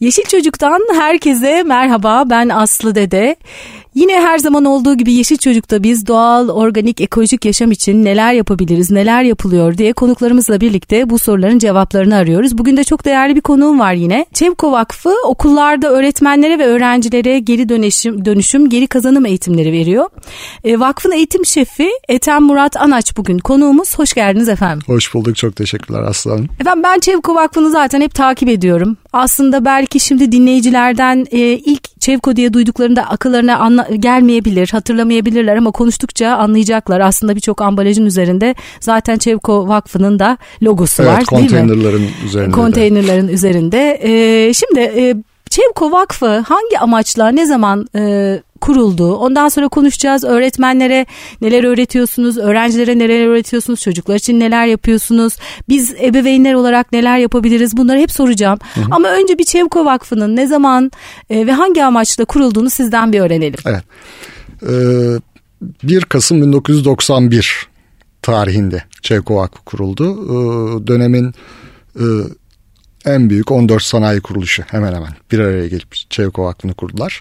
[0.00, 3.36] Yeşil Çocuk'tan herkese merhaba ben Aslı Dede.
[3.98, 8.90] Yine her zaman olduğu gibi Yeşil Çocuk'ta biz doğal, organik, ekolojik yaşam için neler yapabiliriz,
[8.90, 12.58] neler yapılıyor diye konuklarımızla birlikte bu soruların cevaplarını arıyoruz.
[12.58, 14.26] Bugün de çok değerli bir konuğum var yine.
[14.32, 20.08] Çevko Vakfı okullarda öğretmenlere ve öğrencilere geri dönüşüm, dönüşüm geri kazanım eğitimleri veriyor.
[20.64, 23.98] E, vakfın eğitim şefi Ethem Murat Anaç bugün konuğumuz.
[23.98, 24.82] Hoş geldiniz efendim.
[24.86, 28.96] Hoş bulduk çok teşekkürler Aslı Efendim ben Çevko Vakfı'nı zaten hep takip ediyorum.
[29.12, 36.28] Aslında belki şimdi dinleyicilerden e, ilk Çevko diye duyduklarında akıllarına anla, gelmeyebilir, hatırlamayabilirler ama konuştukça
[36.28, 37.00] anlayacaklar.
[37.00, 41.48] Aslında birçok ambalajın üzerinde zaten Çevko Vakfı'nın da logosu evet, var değil mi?
[41.48, 42.50] Konteynerlerin üzerinde.
[42.50, 43.98] Konteynerlerin üzerinde.
[44.02, 45.14] E, şimdi e,
[45.48, 49.14] Çevko Vakfı hangi amaçla ne zaman e, kuruldu.
[49.16, 50.24] Ondan sonra konuşacağız.
[50.24, 51.06] Öğretmenlere
[51.40, 55.36] neler öğretiyorsunuz, öğrencilere neler öğretiyorsunuz, çocuklar için neler yapıyorsunuz.
[55.68, 58.58] Biz ebeveynler olarak neler yapabiliriz bunları hep soracağım.
[58.74, 58.84] Hı hı.
[58.90, 60.90] Ama önce bir Çevko Vakfı'nın ne zaman
[61.30, 63.60] e, ve hangi amaçla kurulduğunu sizden bir öğrenelim.
[63.66, 63.84] Evet.
[64.62, 65.20] Ee,
[65.82, 67.68] 1 Kasım 1991
[68.22, 70.04] tarihinde Çevko Vakfı kuruldu.
[70.24, 71.34] Ee, dönemin
[71.96, 72.04] e,
[73.14, 77.20] en büyük 14 sanayi kuruluşu hemen hemen bir araya gelip Çevko Vakfı'nı kurdular.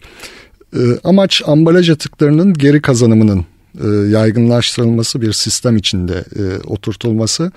[0.74, 3.46] E, amaç ambalaj atıklarının geri kazanımının
[3.84, 7.52] e, yaygınlaştırılması bir sistem içinde e, oturtulması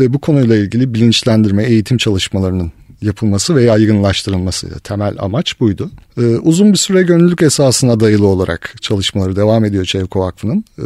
[0.00, 2.72] ve bu konuyla ilgili bilinçlendirme, eğitim çalışmalarının
[3.02, 5.90] yapılması ve yaygınlaştırılması temel amaç buydu.
[6.18, 10.64] Ee, uzun bir süre gönüllülük esasına dayalı olarak çalışmaları devam ediyor Çevko Vakfı'nın.
[10.78, 10.82] Ee,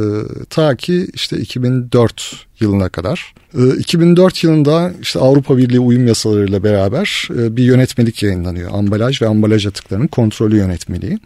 [0.50, 3.34] ta ki işte 2004 yılına kadar.
[3.58, 8.70] Ee, 2004 yılında işte Avrupa Birliği uyum yasalarıyla beraber e, bir yönetmelik yayınlanıyor.
[8.72, 11.18] Ambalaj ve ambalaj atıklarının kontrolü yönetmeliği.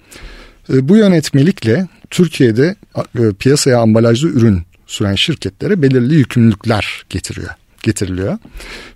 [0.72, 2.76] Ee, bu yönetmelikle Türkiye'de
[3.18, 8.38] e, piyasaya ambalajlı ürün süren şirketlere belirli yükümlülükler getiriyor getiriliyor.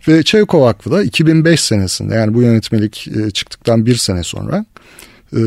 [0.09, 4.65] Ve Çevkov Vakfı da 2005 senesinde yani bu yönetmelik e, çıktıktan bir sene sonra
[5.37, 5.41] e,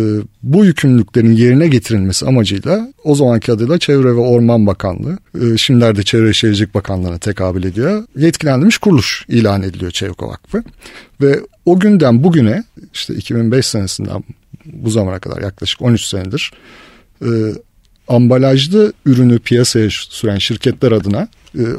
[0.44, 6.34] bu yükümlülüklerin yerine getirilmesi amacıyla o zamanki adıyla Çevre ve Orman Bakanlığı, e, şimdilerde Çevre
[6.34, 8.04] Şehircilik Bakanlığı'na tekabül ediyor.
[8.18, 10.64] Yetkilendirilmiş kuruluş ilan ediliyor Çevko Vakfı.
[11.22, 12.64] Ve o günden bugüne
[12.94, 14.24] işte 2005 senesinden
[14.66, 16.52] bu zamana kadar yaklaşık 13 senedir
[18.08, 21.28] ambalajlı ürünü piyasaya süren şirketler adına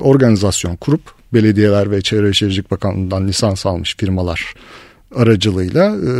[0.00, 4.54] organizasyon kurup belediyeler ve Çevre Şehircilik Bakanlığı'ndan lisans almış firmalar
[5.14, 6.10] aracılığıyla e,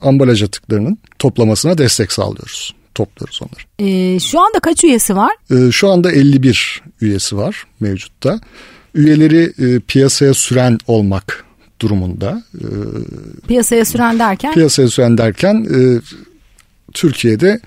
[0.00, 2.74] ambalaj atıklarının toplamasına destek sağlıyoruz.
[2.94, 3.90] Topluyoruz onları.
[3.90, 5.32] E, şu anda kaç üyesi var?
[5.50, 8.40] E, şu anda 51 üyesi var mevcutta.
[8.94, 11.44] Üyeleri e, piyasaya süren olmak
[11.80, 12.42] durumunda.
[12.54, 12.66] E,
[13.48, 14.54] piyasaya süren derken?
[14.54, 16.00] Piyasaya süren derken e,
[16.92, 17.60] Türkiye'de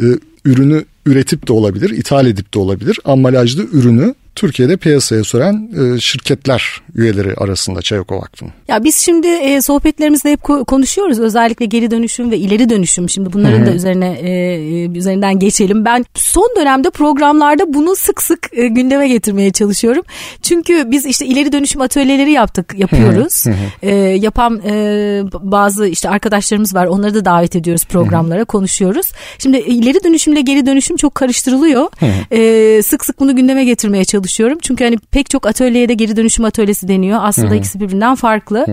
[0.00, 0.04] e,
[0.44, 2.98] ürünü üretip de olabilir, ithal edip de olabilir.
[3.04, 8.52] Ambalajlı ürünü Türkiye'de piyasaya süren e, şirketler üyeleri arasında Çayoko Vakfı'nın.
[8.68, 13.08] Ya biz şimdi e, sohbetlerimizde hep konuşuyoruz özellikle geri dönüşüm ve ileri dönüşüm.
[13.08, 13.66] Şimdi bunların Hı-hı.
[13.66, 15.84] da üzerine e, üzerinden geçelim.
[15.84, 20.02] Ben son dönemde programlarda bunu sık sık e, gündeme getirmeye çalışıyorum.
[20.42, 23.44] Çünkü biz işte ileri dönüşüm atölyeleri yaptık, yapıyoruz.
[23.82, 26.86] E, yapan e, bazı işte arkadaşlarımız var.
[26.86, 28.46] Onları da davet ediyoruz programlara, Hı-hı.
[28.46, 29.12] konuşuyoruz.
[29.38, 31.88] Şimdi ileri dönüşümle geri dönüşüm çok karıştırılıyor.
[32.32, 34.58] E, sık sık bunu gündeme getirmeye çalışıyorum.
[34.62, 37.20] Çünkü hani pek çok atölyeye de geri dönüşüm atölyesi deniyor.
[37.22, 38.66] Aslında ikisi birbirinden farklı.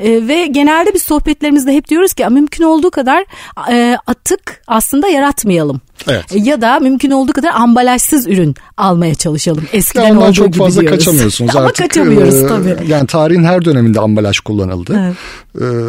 [0.00, 3.24] E, ve genelde biz sohbetlerimizde hep diyoruz ki mümkün olduğu kadar
[3.70, 5.80] e, atık aslında yaratmayalım.
[6.08, 6.24] Evet.
[6.34, 9.64] Ya da mümkün olduğu kadar ambalajsız ürün almaya çalışalım.
[9.72, 10.98] Eskiden ya olduğu çok gibi fazla diyoruz.
[10.98, 11.76] kaçamıyorsunuz Ama artık.
[11.76, 12.76] kaçamıyoruz e, tabii.
[12.88, 15.00] Yani tarihin her döneminde ambalaj kullanıldı.
[15.04, 15.16] Evet.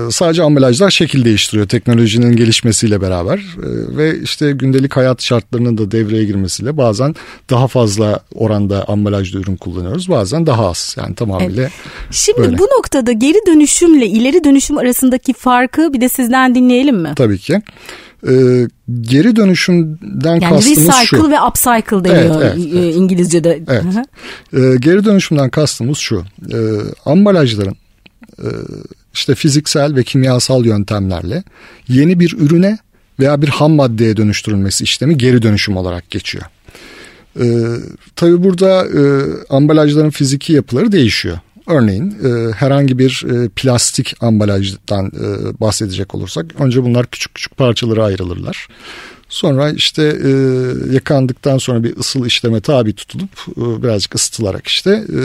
[0.08, 5.92] E, sadece ambalajlar şekil değiştiriyor teknolojinin gelişmesiyle beraber e, ve işte gündelik hayat şartlarının da
[5.92, 7.16] devreye girmesiyle bazen
[7.50, 10.10] daha fazla oranda ambalajlı ürün kullanıyoruz.
[10.10, 11.72] Bazen daha az yani tamamıyla evet.
[12.12, 12.58] Şimdi böyle.
[12.58, 17.14] bu noktada geri dönüşümle ileri dönüşüm arasındaki farkı bir de sizden dinleyelim mi?
[17.16, 17.62] Tabii ki.
[18.28, 18.68] E,
[19.02, 21.30] geri dönüşümden yani kastımız recycle şu.
[21.32, 22.96] ve upcycle deniyor evet, evet, evet.
[22.96, 23.64] İngilizce'de.
[23.68, 23.84] Evet.
[24.54, 26.24] e, geri dönüşümden kastımız şu.
[26.54, 26.58] E,
[27.06, 27.76] ambalajların
[28.40, 28.48] e,
[29.14, 31.44] işte fiziksel ve kimyasal yöntemlerle
[31.88, 32.78] yeni bir ürüne
[33.19, 36.44] veya bir ham maddeye dönüştürülmesi işlemi geri dönüşüm olarak geçiyor.
[37.40, 37.45] E,
[38.16, 39.01] tabii burada e,
[39.50, 41.40] ambalajların fiziki yapıları değişiyor.
[41.68, 48.04] Örneğin e, herhangi bir e, plastik ambalajdan e, bahsedecek olursak önce bunlar küçük küçük parçalara
[48.04, 48.68] ayrılırlar.
[49.30, 50.30] Sonra işte e,
[50.94, 55.22] yakandıktan sonra bir ısıl işleme tabi tutulup e, birazcık ısıtılarak işte e,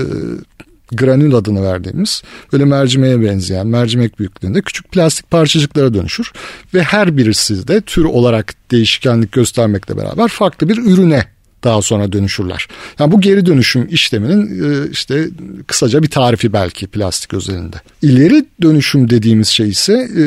[0.93, 2.23] granül adını verdiğimiz
[2.53, 6.33] böyle mercimeğe benzeyen mercimek büyüklüğünde küçük plastik parçacıklara dönüşür.
[6.75, 11.36] Ve her birisi de tür olarak değişkenlik göstermekle beraber farklı bir ürüne
[11.67, 12.69] daha sonra dönüşürler.
[12.99, 15.29] Yani bu geri dönüşüm işleminin e, işte
[15.67, 17.77] kısaca bir tarifi belki plastik özelinde.
[18.03, 20.25] İleri dönüşüm dediğimiz şey ise e,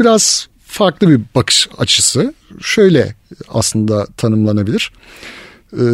[0.00, 2.34] biraz farklı bir bakış açısı.
[2.60, 3.14] Şöyle
[3.48, 4.92] aslında tanımlanabilir.
[5.72, 5.84] E,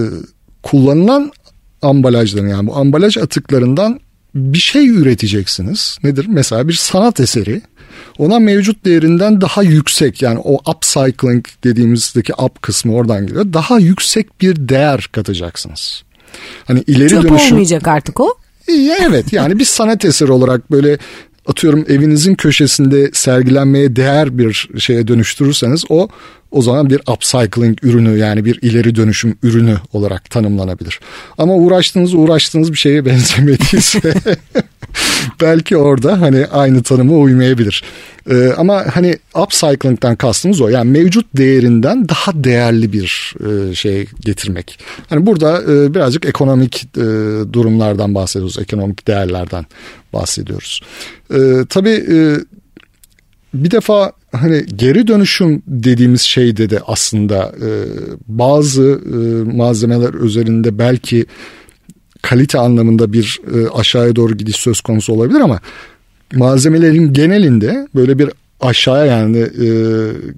[0.63, 1.33] kullanılan
[1.83, 4.01] ambalajların yani bu ambalaj atıklarından
[4.35, 5.99] bir şey üreteceksiniz.
[6.05, 6.27] Nedir?
[6.29, 7.62] Mesela bir sanat eseri
[8.19, 13.53] ona mevcut değerinden daha yüksek yani o upcycling dediğimizdeki up kısmı oradan geliyor.
[13.53, 16.03] Daha yüksek bir değer katacaksınız.
[16.65, 17.53] Hani ileri Çöp dönüşüm...
[17.53, 18.35] olmayacak artık o.
[19.00, 20.99] Evet yani bir sanat eseri olarak böyle
[21.47, 26.09] atıyorum evinizin köşesinde sergilenmeye değer bir şeye dönüştürürseniz o
[26.50, 31.00] o zaman bir upcycling ürünü yani bir ileri dönüşüm ürünü olarak tanımlanabilir.
[31.38, 34.14] Ama uğraştığınız uğraştığınız bir şeye benzemediyse
[35.41, 37.82] belki orada hani aynı tanıma uymayabilir.
[38.31, 40.69] Ee, ama hani upcycling'den kastımız o.
[40.69, 44.79] Yani mevcut değerinden daha değerli bir e, şey getirmek.
[45.08, 47.00] Hani burada e, birazcık ekonomik e,
[47.52, 48.58] durumlardan bahsediyoruz.
[48.58, 49.67] Ekonomik değerlerden
[50.12, 50.81] bahsediyoruz.
[51.35, 51.38] E,
[51.69, 52.17] tabii e,
[53.55, 57.69] bir defa hani geri dönüşüm dediğimiz şeyde de aslında e,
[58.27, 59.17] bazı e,
[59.56, 61.27] malzemeler üzerinde belki
[62.23, 65.61] kalite anlamında bir e, aşağıya doğru gidiş söz konusu olabilir ama
[66.35, 68.31] malzemelerin genelinde böyle bir
[68.61, 69.69] aşağıya yani e,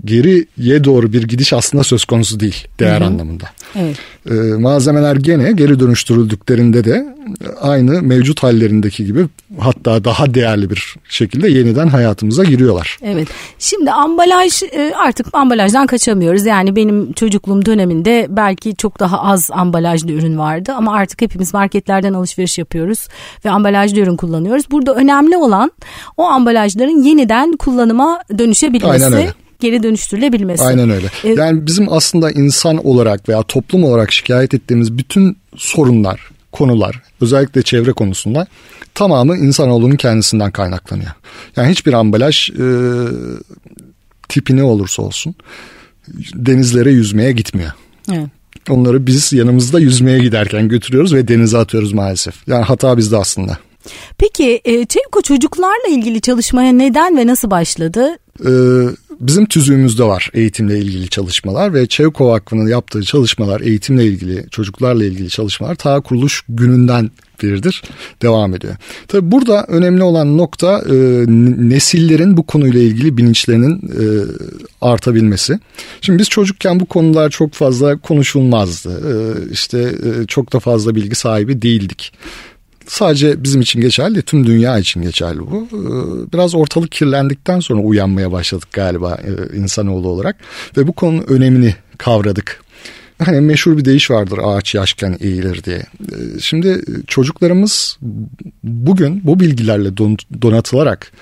[0.04, 3.08] geriye doğru bir gidiş aslında söz konusu değil değer Hı-hı.
[3.08, 3.44] anlamında.
[3.76, 3.96] Evet.
[4.30, 7.14] E, malzemeler gene geri dönüştürüldüklerinde de
[7.60, 9.26] aynı mevcut hallerindeki gibi
[9.58, 12.98] hatta daha değerli bir şekilde yeniden hayatımıza giriyorlar.
[13.02, 13.28] Evet.
[13.58, 16.46] Şimdi ambalaj e, artık ambalajdan kaçamıyoruz.
[16.46, 22.12] Yani benim çocukluğum döneminde belki çok daha az ambalajlı ürün vardı ama artık hepimiz marketlerden
[22.12, 23.08] alışveriş yapıyoruz
[23.44, 24.70] ve ambalajlı ürün kullanıyoruz.
[24.70, 25.70] Burada önemli olan
[26.16, 29.04] o ambalajların yeniden kullanıma dönüşebilmesi.
[29.04, 30.62] Aynen öyle geri dönüştürülebilmesi.
[30.62, 31.06] Aynen öyle.
[31.24, 36.20] Ee, yani bizim aslında insan olarak veya toplum olarak şikayet ettiğimiz bütün sorunlar,
[36.52, 38.46] konular, özellikle çevre konusunda
[38.94, 41.10] tamamı insanoğlunun kendisinden kaynaklanıyor.
[41.56, 42.66] Yani hiçbir ambalaj e,
[44.28, 45.34] tipi ne olursa olsun
[46.34, 47.72] denizlere yüzmeye gitmiyor.
[48.12, 48.28] Evet.
[48.70, 52.48] Onları biz yanımızda yüzmeye giderken götürüyoruz ve denize atıyoruz maalesef.
[52.48, 53.58] Yani hata bizde aslında.
[54.18, 58.16] Peki e, Çevko çocuklarla ilgili çalışmaya neden ve nasıl başladı?
[58.40, 58.50] Ee,
[59.22, 65.28] bizim tüzüğümüzde var eğitimle ilgili çalışmalar ve Çevko Vakfı'nın yaptığı çalışmalar eğitimle ilgili çocuklarla ilgili
[65.28, 67.10] çalışmalar ta kuruluş gününden
[67.42, 67.82] biridir
[68.22, 68.76] devam ediyor.
[69.08, 70.94] Tabi burada önemli olan nokta e,
[71.69, 74.04] nesillerin bu konuyla ilgili bilinçlerinin e,
[74.80, 75.58] artabilmesi.
[76.00, 78.90] Şimdi biz çocukken bu konular çok fazla konuşulmazdı.
[78.90, 79.14] E,
[79.52, 82.12] işte e, çok da fazla bilgi sahibi değildik
[82.87, 85.69] sadece bizim için geçerli tüm dünya için geçerli bu.
[85.73, 90.37] Ee, biraz ortalık kirlendikten sonra uyanmaya başladık galiba e, insanoğlu olarak
[90.76, 92.62] ve bu konunun önemini kavradık.
[93.19, 95.76] Hani meşhur bir deyiş vardır ağaç yaşken eğilir diye.
[95.76, 97.99] Ee, şimdi çocuklarımız
[98.62, 99.96] bugün bu bilgilerle
[100.43, 101.12] donatılarak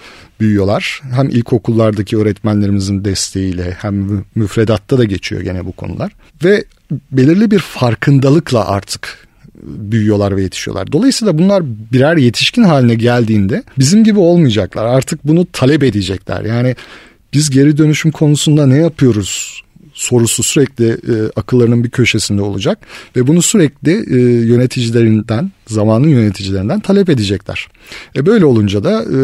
[0.41, 1.03] büyüyorlar.
[1.12, 6.12] Hem ilkokullardaki öğretmenlerimizin desteğiyle hem müfredatta da geçiyor gene bu konular.
[6.45, 6.65] Ve
[7.12, 9.30] belirli bir farkındalıkla artık
[9.62, 10.93] büyüyorlar ve yetişiyorlar.
[10.93, 11.62] Dolayısıyla bunlar
[11.93, 14.85] birer yetişkin haline geldiğinde bizim gibi olmayacaklar.
[14.85, 16.45] Artık bunu talep edecekler.
[16.45, 16.77] Yani
[17.33, 19.62] biz geri dönüşüm konusunda ne yapıyoruz
[19.95, 22.79] sorusu sürekli e, akıllarının bir köşesinde olacak
[23.17, 27.69] ve bunu sürekli e, yöneticilerinden, zamanın yöneticilerinden talep edecekler.
[28.17, 29.19] E böyle olunca da e,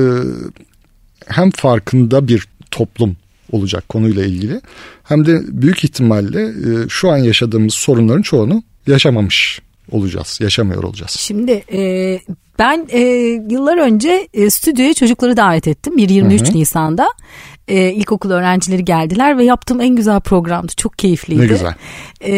[1.26, 3.16] hem farkında bir toplum
[3.52, 4.60] olacak konuyla ilgili
[5.04, 11.10] hem de büyük ihtimalle e, şu an yaşadığımız sorunların çoğunu yaşamamış olacağız, yaşamıyor olacağız.
[11.10, 12.20] Şimdi e,
[12.58, 13.00] ben e,
[13.50, 15.96] yıllar önce e, stüdyoya çocukları davet ettim.
[15.96, 16.56] Bir 23 Hı-hı.
[16.56, 17.08] Nisan'da
[17.68, 20.72] e, ilkokul öğrencileri geldiler ve yaptığım en güzel programdı.
[20.76, 21.42] Çok keyifliydi.
[21.42, 21.74] Ne güzel.
[22.20, 22.34] E,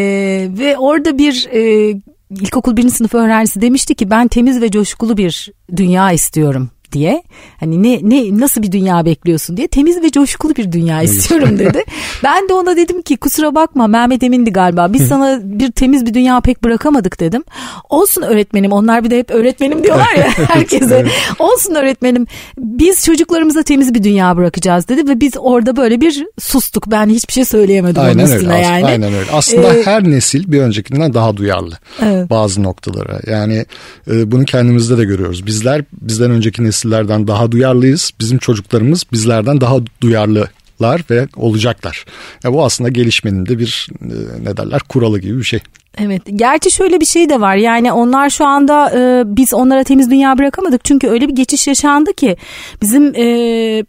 [0.58, 1.94] ve orada bir e,
[2.30, 7.22] ilkokul birinci sınıf öğrencisi demişti ki ben temiz ve coşkulu bir dünya istiyorum diye
[7.60, 11.84] hani ne ne nasıl bir dünya bekliyorsun diye temiz ve coşkulu bir dünya istiyorum dedi.
[12.24, 16.14] ben de ona dedim ki kusura bakma Mehmet Emin'di galiba biz sana bir temiz bir
[16.14, 17.44] dünya pek bırakamadık dedim.
[17.88, 21.06] Olsun öğretmenim onlar bir de hep öğretmenim diyorlar ya herkese.
[21.38, 22.26] Olsun öğretmenim
[22.58, 26.90] biz çocuklarımıza temiz bir dünya bırakacağız dedi ve biz orada böyle bir sustuk.
[26.90, 28.86] Ben hiçbir şey söyleyemedim aynen onun üstüne öyle, yani.
[28.86, 29.30] Aynen öyle.
[29.32, 32.30] Aslında ee, her nesil bir öncekinden daha duyarlı evet.
[32.30, 33.20] bazı noktalara.
[33.26, 33.66] Yani
[34.10, 35.46] e, bunu kendimizde de görüyoruz.
[35.46, 38.10] Bizler bizden önceki nesil nesillerden daha duyarlıyız.
[38.20, 42.04] Bizim çocuklarımız bizlerden daha duyarlılar ve olacaklar.
[42.44, 45.60] Ya bu aslında gelişmenin de bir e, ne derler kuralı gibi bir şey.
[45.98, 46.22] Evet.
[46.34, 47.56] Gerçi şöyle bir şey de var.
[47.56, 50.84] Yani onlar şu anda e, biz onlara temiz dünya bırakamadık.
[50.84, 52.36] Çünkü öyle bir geçiş yaşandı ki
[52.82, 53.84] bizim e,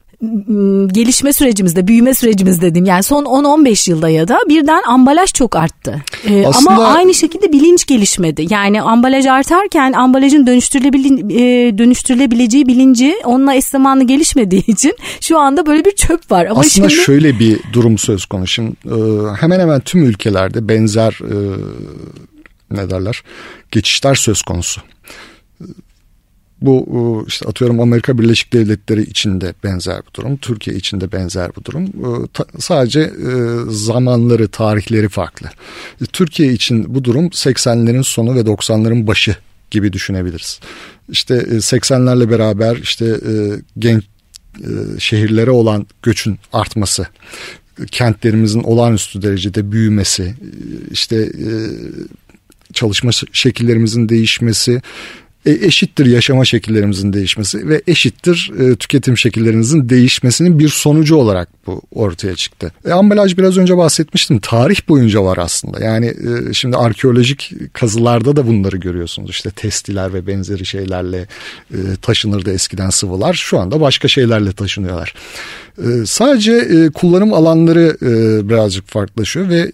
[0.91, 2.85] gelişme sürecimizde, büyüme sürecimizde diyeyim.
[2.85, 6.01] Yani son 10-15 yılda ya da birden ambalaj çok arttı.
[6.27, 6.71] Ee, Aslında...
[6.71, 8.47] Ama aynı şekilde bilinç gelişmedi.
[8.49, 11.03] Yani ambalaj artarken ambalajın dönüştürülebil
[11.77, 16.45] dönüştürülebileceği bilinci onunla eş zamanlı gelişmediği için şu anda böyle bir çöp var.
[16.45, 17.03] Ama Aslında şimdi...
[17.03, 18.53] şöyle bir durum söz konusu.
[18.53, 18.75] Şimdi,
[19.39, 21.19] hemen hemen tüm ülkelerde benzer
[22.71, 23.23] ne derler
[23.71, 24.81] geçişler söz konusu.
[26.61, 26.87] Bu
[27.23, 30.37] e, işte atıyorum Amerika Birleşik Devletleri içinde benzer bir durum.
[30.37, 31.83] Türkiye içinde benzer bir durum.
[31.85, 32.27] E,
[32.59, 33.11] sadece e,
[33.69, 35.49] zamanları, tarihleri farklı.
[36.13, 39.35] Türkiye için bu durum 80'lerin sonu ve 90'ların başı
[39.71, 40.59] gibi düşünebiliriz.
[41.09, 43.15] İşte 80'lerle beraber işte
[43.79, 44.03] genç
[44.99, 47.07] şehirlere olan göçün artması,
[47.91, 50.35] kentlerimizin olağanüstü derecede büyümesi,
[50.91, 51.31] işte
[52.73, 54.81] çalışma şekillerimizin değişmesi,
[55.45, 61.81] e, eşittir yaşama şekillerimizin değişmesi ve eşittir e, tüketim şekillerimizin değişmesinin bir sonucu olarak bu
[61.91, 62.71] ortaya çıktı.
[62.85, 64.39] E, ambalaj biraz önce bahsetmiştim.
[64.39, 65.83] Tarih boyunca var aslında.
[65.83, 69.29] Yani e, şimdi arkeolojik kazılarda da bunları görüyorsunuz.
[69.29, 71.27] İşte testiler ve benzeri şeylerle
[71.73, 73.33] e, taşınırdı eskiden sıvılar.
[73.33, 75.13] Şu anda başka şeylerle taşınıyorlar.
[75.79, 79.71] E, sadece e, kullanım alanları e, birazcık farklılaşıyor ve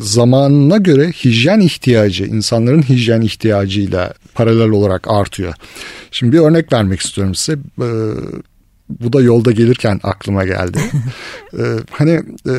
[0.00, 5.54] zamanına göre hijyen ihtiyacı, insanların hijyen ihtiyacıyla paralel olarak artıyor.
[6.10, 7.58] Şimdi bir örnek vermek istiyorum size.
[8.90, 10.78] Bu da yolda gelirken aklıma geldi.
[11.58, 12.10] ee, hani
[12.46, 12.54] e,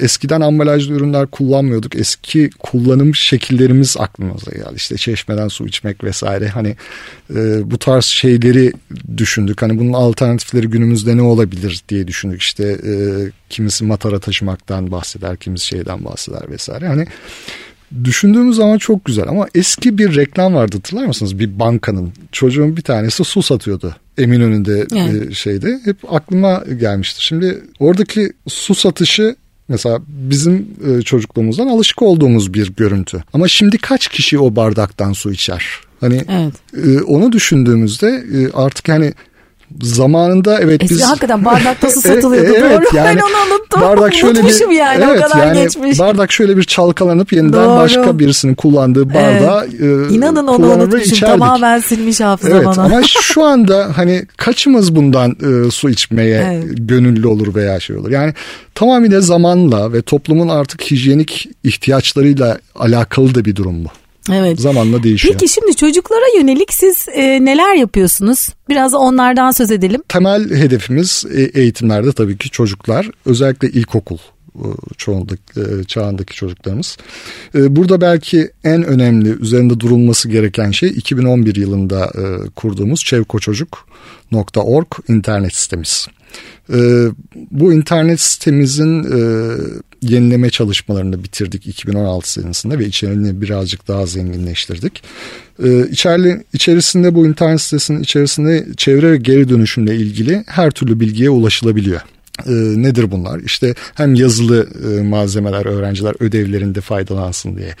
[0.00, 1.96] eskiden ambalajlı ürünler kullanmıyorduk.
[1.96, 4.74] Eski kullanım şekillerimiz aklımıza geldi.
[4.76, 6.48] İşte çeşmeden su içmek vesaire.
[6.48, 6.76] Hani
[7.34, 8.72] e, bu tarz şeyleri
[9.16, 9.62] düşündük.
[9.62, 12.42] Hani bunun alternatifleri günümüzde ne olabilir diye düşündük.
[12.42, 12.92] İşte e,
[13.50, 16.88] kimisi matara taşımaktan bahseder, kimisi şeyden bahseder vesaire.
[16.88, 17.06] Hani
[18.04, 21.38] Düşündüğümüz zaman çok güzel ama eski bir reklam vardı hatırlar mısınız?
[21.38, 23.96] Bir bankanın çocuğun bir tanesi su satıyordu.
[24.18, 25.30] Eminönü'nde evet.
[25.30, 27.24] E, şeyde hep aklıma gelmişti.
[27.24, 29.36] Şimdi oradaki su satışı
[29.68, 33.24] Mesela bizim e, çocukluğumuzdan alışık olduğumuz bir görüntü.
[33.32, 35.64] Ama şimdi kaç kişi o bardaktan su içer?
[36.00, 36.54] Hani evet.
[36.86, 39.14] E, onu düşündüğümüzde artık hani
[39.82, 41.02] zamanında evet Eski biz...
[41.02, 42.52] hakikaten bardakta su satılıyordu.
[42.56, 43.80] evet, Doğru yani, ben onu unuttum.
[43.80, 45.98] Bardak şöyle bir, yani evet, o kadar yani geçmiş.
[45.98, 47.76] Bardak şöyle bir çalkalanıp yeniden Doğru.
[47.76, 50.10] başka birisinin kullandığı bardağı evet.
[50.10, 51.38] e, İnanın onu unutmuşum içerdik.
[51.38, 52.82] tamamen silmiş hafıza evet, bana.
[52.82, 56.64] Ama şu anda hani kaçımız bundan e, su içmeye evet.
[56.76, 58.10] gönüllü olur veya şey olur.
[58.10, 58.34] Yani
[58.74, 63.88] tamamıyla zamanla ve toplumun artık hijyenik ihtiyaçlarıyla alakalı da bir durum bu.
[64.32, 64.60] Evet.
[64.60, 65.34] Zamanla değişiyor.
[65.34, 68.48] Peki şimdi çocuklara yönelik siz e, neler yapıyorsunuz?
[68.68, 70.02] Biraz onlardan söz edelim.
[70.08, 73.10] Temel hedefimiz e, eğitimlerde tabii ki çocuklar.
[73.26, 74.18] Özellikle ilkokul
[74.54, 74.66] e,
[74.96, 76.96] çoğunluk e, çağındaki çocuklarımız.
[77.54, 82.12] Burada belki en önemli üzerinde durulması gereken şey 2011 yılında
[82.56, 86.06] kurduğumuz çevkoçocuk.org internet sitemiz.
[87.50, 89.04] Bu internet sitemizin
[90.10, 95.02] yenileme çalışmalarını bitirdik 2016 senesinde ve içeriğini birazcık daha zenginleştirdik.
[95.64, 101.30] Ee, içerli, içerisinde bu internet sitesinin içerisinde çevre ve geri dönüşümle ilgili her türlü bilgiye
[101.30, 102.00] ulaşılabiliyor.
[102.46, 103.40] E, nedir bunlar?
[103.40, 107.74] İşte hem yazılı e, malzemeler öğrenciler ödevlerinde faydalansın diye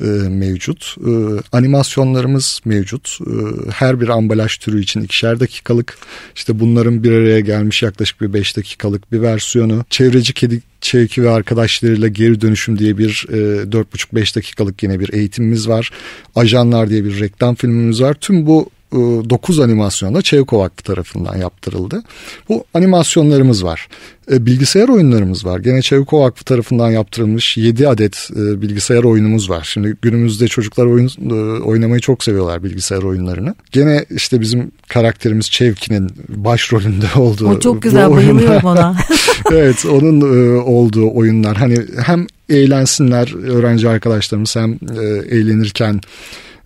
[0.00, 0.96] e, mevcut.
[1.06, 1.10] E,
[1.52, 3.18] animasyonlarımız mevcut.
[3.20, 3.32] E,
[3.70, 5.98] her bir ambalaj türü için ikişer dakikalık
[6.34, 9.84] işte bunların bir araya gelmiş yaklaşık bir beş dakikalık bir versiyonu.
[9.90, 15.68] Çevreci kedi Çevki ve arkadaşlarıyla geri dönüşüm diye bir e, 4,5-5 dakikalık yine bir eğitimimiz
[15.68, 15.90] var.
[16.34, 18.14] Ajanlar diye bir reklam filmimiz var.
[18.14, 22.02] Tüm bu 9 animasyonda Çevkov Vakfı tarafından yaptırıldı.
[22.48, 23.88] Bu animasyonlarımız var.
[24.32, 25.58] E, bilgisayar oyunlarımız var.
[25.58, 29.68] Gene Çevkov Vakfı tarafından yaptırılmış 7 adet e, bilgisayar oyunumuz var.
[29.72, 33.54] Şimdi günümüzde çocuklar oyun e, oynamayı çok seviyorlar bilgisayar oyunlarını.
[33.72, 37.48] Gene işte bizim karakterimiz Çevki'nin başrolünde olduğu.
[37.48, 38.96] O çok güzel bayılıyorum ona.
[39.52, 40.20] evet onun
[40.60, 41.56] olduğu oyunlar.
[41.56, 44.78] Hani hem eğlensinler öğrenci arkadaşlarımız hem
[45.30, 46.00] eğlenirken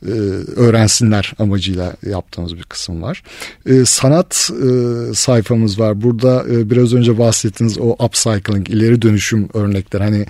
[0.06, 0.10] e,
[0.56, 3.22] öğrensinler amacıyla yaptığımız bir kısım var.
[3.66, 6.02] E, sanat e, sayfamız var.
[6.02, 10.00] Burada biraz önce bahsettiğiniz o upcycling, ileri dönüşüm örnekler.
[10.00, 10.26] Hani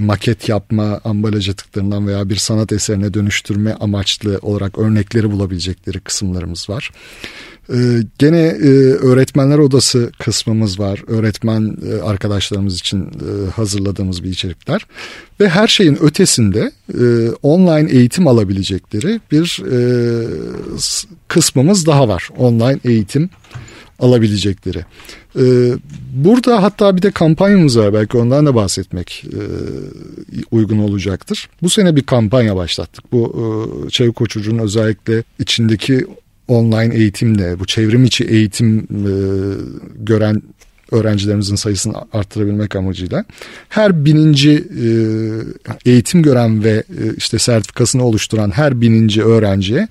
[0.00, 6.90] maket yapma, ambalaj atıklarından veya bir sanat eserine dönüştürme amaçlı olarak örnekleri bulabilecekleri kısımlarımız var.
[7.72, 11.02] Ee, gene e, öğretmenler odası kısmımız var.
[11.06, 14.86] Öğretmen e, arkadaşlarımız için e, hazırladığımız bir içerikler.
[15.40, 19.78] Ve her şeyin ötesinde e, online eğitim alabilecekleri bir e,
[21.28, 22.28] kısmımız daha var.
[22.38, 23.30] Online eğitim
[23.98, 24.84] alabilecekleri.
[25.38, 25.44] E,
[26.12, 29.40] burada hatta bir de kampanyamız var belki ondan da bahsetmek e,
[30.50, 31.48] uygun olacaktır.
[31.62, 33.12] Bu sene bir kampanya başlattık.
[33.12, 33.36] Bu
[33.86, 36.06] e, Çevik Koçucu'nun özellikle içindeki
[36.48, 39.12] online eğitimle bu çevrim içi eğitim e,
[39.98, 40.42] gören
[40.92, 43.24] öğrencilerimizin sayısını arttırabilmek amacıyla
[43.68, 49.88] her bininci e, eğitim gören ve e, işte sertifikasını oluşturan her bininci öğrenciye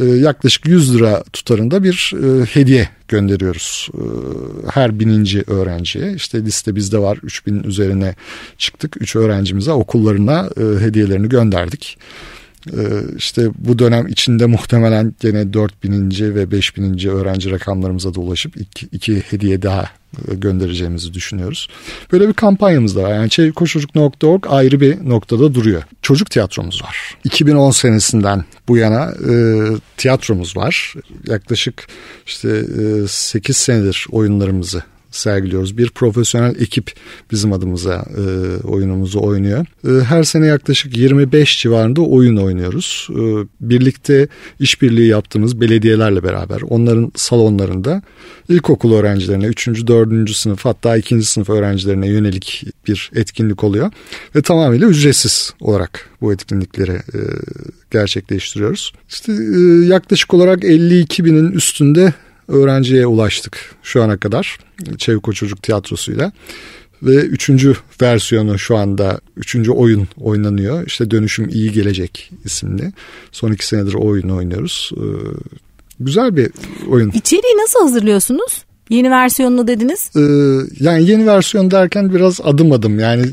[0.00, 3.88] e, yaklaşık 100 lira tutarında bir e, hediye gönderiyoruz.
[3.94, 4.02] E,
[4.70, 8.14] her bininci öğrenciye işte liste bizde var 3000 üzerine
[8.58, 9.02] çıktık.
[9.02, 10.50] 3 öğrencimize okullarına
[10.80, 11.98] hediyelerini gönderdik.
[13.16, 19.20] İşte bu dönem içinde muhtemelen gene 4000'inci ve 5000'inci öğrenci rakamlarımıza da ulaşıp iki, iki
[19.20, 19.90] hediye daha
[20.32, 21.68] göndereceğimizi düşünüyoruz.
[22.12, 23.14] Böyle bir kampanyamız da var.
[23.14, 25.82] Yani çevikkoçocuk.org ayrı bir noktada duruyor.
[26.02, 27.16] Çocuk tiyatromuz var.
[27.24, 29.34] 2010 senesinden bu yana e,
[29.96, 30.94] tiyatromuz var.
[31.26, 31.86] Yaklaşık
[32.26, 32.48] işte
[33.04, 34.82] e, 8 senedir oyunlarımızı
[35.16, 35.78] sergiliyoruz.
[35.78, 36.92] Bir profesyonel ekip
[37.32, 38.22] bizim adımıza e,
[38.66, 39.66] oyunumuzu oynuyor.
[39.88, 43.08] E, her sene yaklaşık 25 civarında oyun oynuyoruz.
[43.10, 43.22] E,
[43.60, 44.28] birlikte
[44.60, 48.02] işbirliği yaptığımız belediyelerle beraber onların salonlarında
[48.48, 49.68] ilkokul öğrencilerine 3.
[49.68, 50.30] 4.
[50.30, 51.22] sınıf hatta 2.
[51.22, 53.90] sınıf öğrencilerine yönelik bir etkinlik oluyor.
[54.36, 57.20] Ve tamamıyla ücretsiz olarak bu etkinlikleri e,
[57.90, 58.92] gerçekleştiriyoruz.
[59.08, 62.14] İşte e, yaklaşık olarak 52 binin üstünde
[62.48, 64.58] öğrenciye ulaştık şu ana kadar
[64.98, 66.32] Çeviko Çocuk Tiyatrosu'yla.
[67.02, 70.86] Ve üçüncü versiyonu şu anda üçüncü oyun oynanıyor.
[70.86, 72.92] İşte Dönüşüm İyi Gelecek isimli.
[73.32, 74.90] Son iki senedir o oyunu oynuyoruz.
[74.96, 75.02] Ee,
[76.00, 76.50] güzel bir
[76.88, 77.10] oyun.
[77.10, 78.64] İçeriği nasıl hazırlıyorsunuz?
[78.90, 80.10] Yeni versiyonunu dediniz.
[80.16, 80.20] Ee,
[80.80, 83.26] yani yeni versiyon derken biraz adım adım yani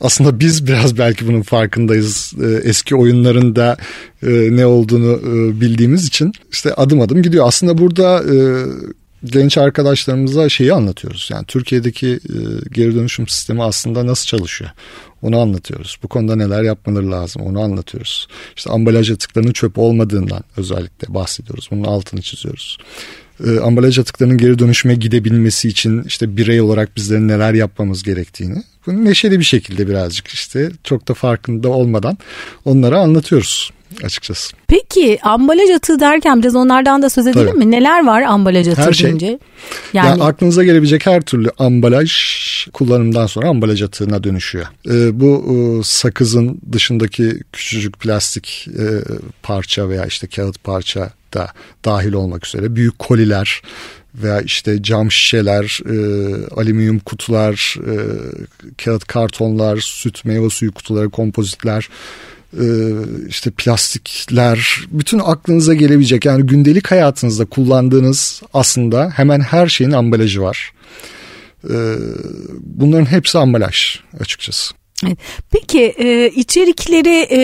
[0.00, 2.32] aslında biz biraz belki bunun farkındayız.
[2.42, 3.76] Ee, eski oyunların da
[4.22, 7.46] e, ne olduğunu e, bildiğimiz için işte adım adım gidiyor.
[7.48, 8.36] Aslında burada e,
[9.24, 11.28] genç arkadaşlarımıza şeyi anlatıyoruz.
[11.32, 12.36] Yani Türkiye'deki e,
[12.72, 14.70] geri dönüşüm sistemi aslında nasıl çalışıyor?
[15.22, 15.98] Onu anlatıyoruz.
[16.02, 18.28] Bu konuda neler yapmaları lazım onu anlatıyoruz.
[18.56, 21.68] İşte ambalaj atıklarının çöp olmadığından özellikle bahsediyoruz.
[21.70, 22.78] Bunun altını çiziyoruz
[23.46, 29.04] e, ambalaj atıklarının geri dönüşüme gidebilmesi için işte birey olarak bizlerin neler yapmamız gerektiğini bunu
[29.04, 32.18] neşeli bir şekilde birazcık işte çok da farkında olmadan
[32.64, 33.70] onlara anlatıyoruz
[34.04, 34.56] açıkçası.
[34.66, 37.58] Peki ambalaj atığı derken biraz onlardan da söz edelim Tabii.
[37.58, 37.70] mi?
[37.70, 39.06] Neler var ambalaj atığı her şey.
[39.06, 39.38] deyince?
[39.92, 40.08] Yani...
[40.08, 42.12] yani aklınıza gelebilecek her türlü ambalaj
[42.72, 44.66] kullanımdan sonra ambalaj atığına dönüşüyor.
[44.90, 45.44] Ee, bu
[45.80, 48.84] e, sakızın dışındaki küçücük plastik e,
[49.42, 51.52] parça veya işte kağıt parça da
[51.84, 53.62] dahil olmak üzere büyük koliler
[54.14, 55.96] veya işte cam şişeler, e,
[56.56, 57.94] alüminyum kutular, e,
[58.84, 61.88] kağıt kartonlar, süt meyve suyu kutuları, kompozitler,
[62.52, 62.66] e,
[63.28, 70.72] işte plastikler, bütün aklınıza gelebilecek yani gündelik hayatınızda kullandığınız aslında hemen her şeyin ambalajı var.
[71.64, 71.76] E,
[72.60, 74.74] bunların hepsi ambalaj açıkçası.
[75.50, 77.40] Peki e, içerikleri e,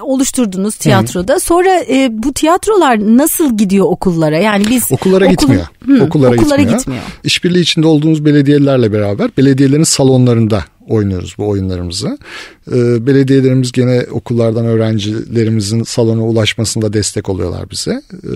[0.00, 1.34] oluşturdunuz tiyatroda.
[1.34, 1.40] Hı.
[1.40, 4.38] Sonra e, bu tiyatrolar nasıl gidiyor okullara?
[4.38, 5.30] Yani biz okullara okul...
[5.30, 5.66] gitmiyor.
[5.86, 6.78] Hı, okullara, okullara gitmiyor.
[6.78, 7.02] gitmiyor.
[7.24, 12.18] İşbirliği içinde olduğumuz belediyelerle beraber belediyelerin salonlarında oynuyoruz bu oyunlarımızı.
[12.72, 18.02] E, belediyelerimiz gene okullardan öğrencilerimizin salona ulaşmasında destek oluyorlar bize.
[18.12, 18.32] E,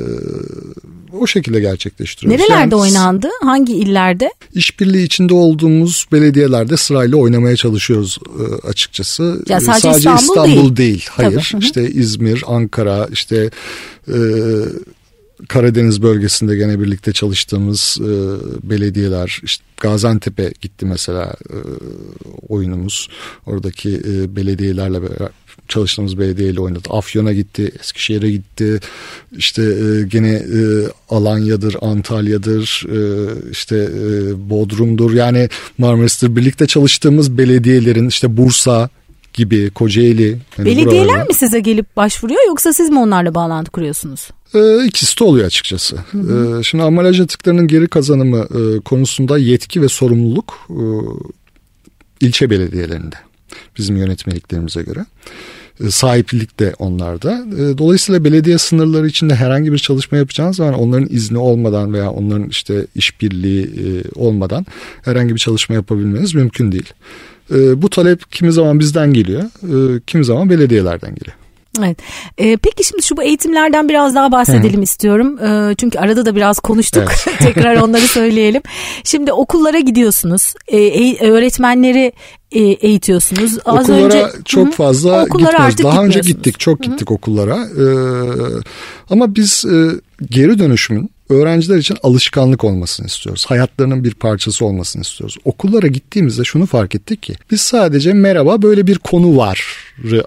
[1.12, 2.40] o şekilde gerçekleştiriyoruz.
[2.40, 3.28] Nerelerde yani, oynandı?
[3.42, 4.30] Hangi illerde?
[4.54, 9.42] İşbirliği içinde olduğumuz belediyelerde sırayla oynamaya çalışıyoruz e, açıkçası.
[9.48, 10.76] Ya sadece, sadece İstanbul, İstanbul değil.
[10.76, 11.06] değil.
[11.10, 11.48] Hayır.
[11.52, 11.64] Tabii.
[11.64, 13.50] İşte İzmir, Ankara, işte
[14.08, 14.16] e,
[15.48, 18.11] Karadeniz bölgesinde gene birlikte çalıştığımız e,
[18.70, 21.57] belediyeler işte Gaziantep'e gitti mesela e,
[22.48, 23.09] oyunumuz
[23.46, 25.29] oradaki e, belediyelerle beraber
[25.68, 26.88] çalıştığımız belediyeyle oynadı.
[26.90, 28.81] Afyon'a gitti, Eskişehir'e gitti.
[29.37, 30.61] İşte e, gene e,
[31.11, 35.12] Alanya'dır, Antalya'dır, e, işte e, Bodrum'dur.
[35.12, 35.48] Yani
[35.79, 38.88] Marmaris'tir birlikte çalıştığımız belediyelerin işte Bursa,
[39.33, 40.29] gibi Kocaeli.
[40.59, 41.24] Yani Belediyeler buralarda.
[41.24, 44.29] mi size gelip başvuruyor yoksa siz mi onlarla bağlantı kuruyorsunuz?
[44.54, 45.96] Ee, ikisi de oluyor açıkçası.
[46.14, 50.82] Ee, şimdi ambalaj atıklarının geri kazanımı e, konusunda yetki ve sorumluluk e,
[52.20, 53.16] ilçe belediyelerinde
[53.78, 55.04] bizim yönetmeliklerimize göre.
[55.84, 57.44] E, sahiplik de onlarda.
[57.58, 62.48] E, dolayısıyla belediye sınırları içinde herhangi bir çalışma yapacağınız zaman onların izni olmadan veya onların
[62.48, 64.66] işte işbirliği e, olmadan
[65.02, 66.92] herhangi bir çalışma yapabilmeniz mümkün değil.
[67.54, 71.39] E, bu talep kimi zaman bizden geliyor, e, kimi zaman belediyelerden geliyor.
[71.78, 71.98] Evet.
[72.38, 75.38] Ee, peki şimdi şu bu eğitimlerden biraz daha bahsedelim istiyorum.
[75.38, 77.12] Ee, çünkü arada da biraz konuştuk.
[77.28, 77.38] Evet.
[77.38, 78.62] Tekrar onları söyleyelim.
[79.04, 80.54] Şimdi okullara gidiyorsunuz.
[80.68, 82.12] Ee, öğretmenleri
[82.52, 83.59] e, eğitiyorsunuz.
[83.64, 85.83] Az okullara önce, çok hı, fazla gitmiyoruz.
[85.83, 87.14] Daha önce gittik, çok gittik hı.
[87.14, 87.56] okullara.
[87.56, 87.85] Ee,
[89.11, 89.90] ama biz e,
[90.30, 93.44] geri dönüşümün öğrenciler için alışkanlık olmasını istiyoruz.
[93.48, 95.36] Hayatlarının bir parçası olmasını istiyoruz.
[95.44, 99.64] Okullara gittiğimizde şunu fark ettik ki biz sadece merhaba böyle bir konu var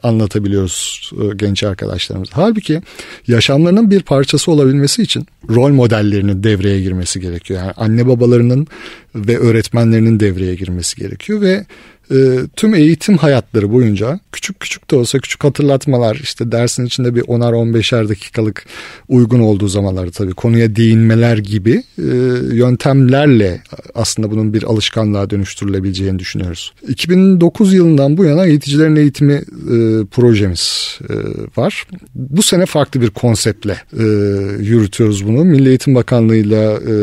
[0.04, 2.30] anlatabiliyoruz e, genç arkadaşlarımız.
[2.32, 2.82] Halbuki
[3.28, 7.60] yaşamlarının bir parçası olabilmesi için rol modellerinin devreye girmesi gerekiyor.
[7.60, 8.68] Yani anne babalarının
[9.16, 11.66] ve öğretmenlerinin devreye girmesi gerekiyor ve
[12.12, 12.16] e,
[12.56, 17.54] tüm eğitim hayatları boyunca küçük küçük de olsa küçük hatırlatmalar işte dersin içinde bir 10'ar
[17.54, 18.66] 15'er dakikalık
[19.10, 22.04] uygun olduğu zamanlarda tabii konuya değinmeler gibi e,
[22.54, 23.62] yöntemlerle
[23.96, 26.74] aslında bunun bir alışkanlığa dönüştürülebileceğini düşünüyoruz.
[26.88, 31.14] 2009 yılından bu yana eğiticilerin eğitimi e, projemiz e,
[31.58, 31.88] var.
[32.16, 34.04] Bu sene farklı bir konseptle e,
[34.64, 35.44] yürütüyoruz bunu.
[35.46, 36.96] Milli Eğitim Bakanlığı'yla e,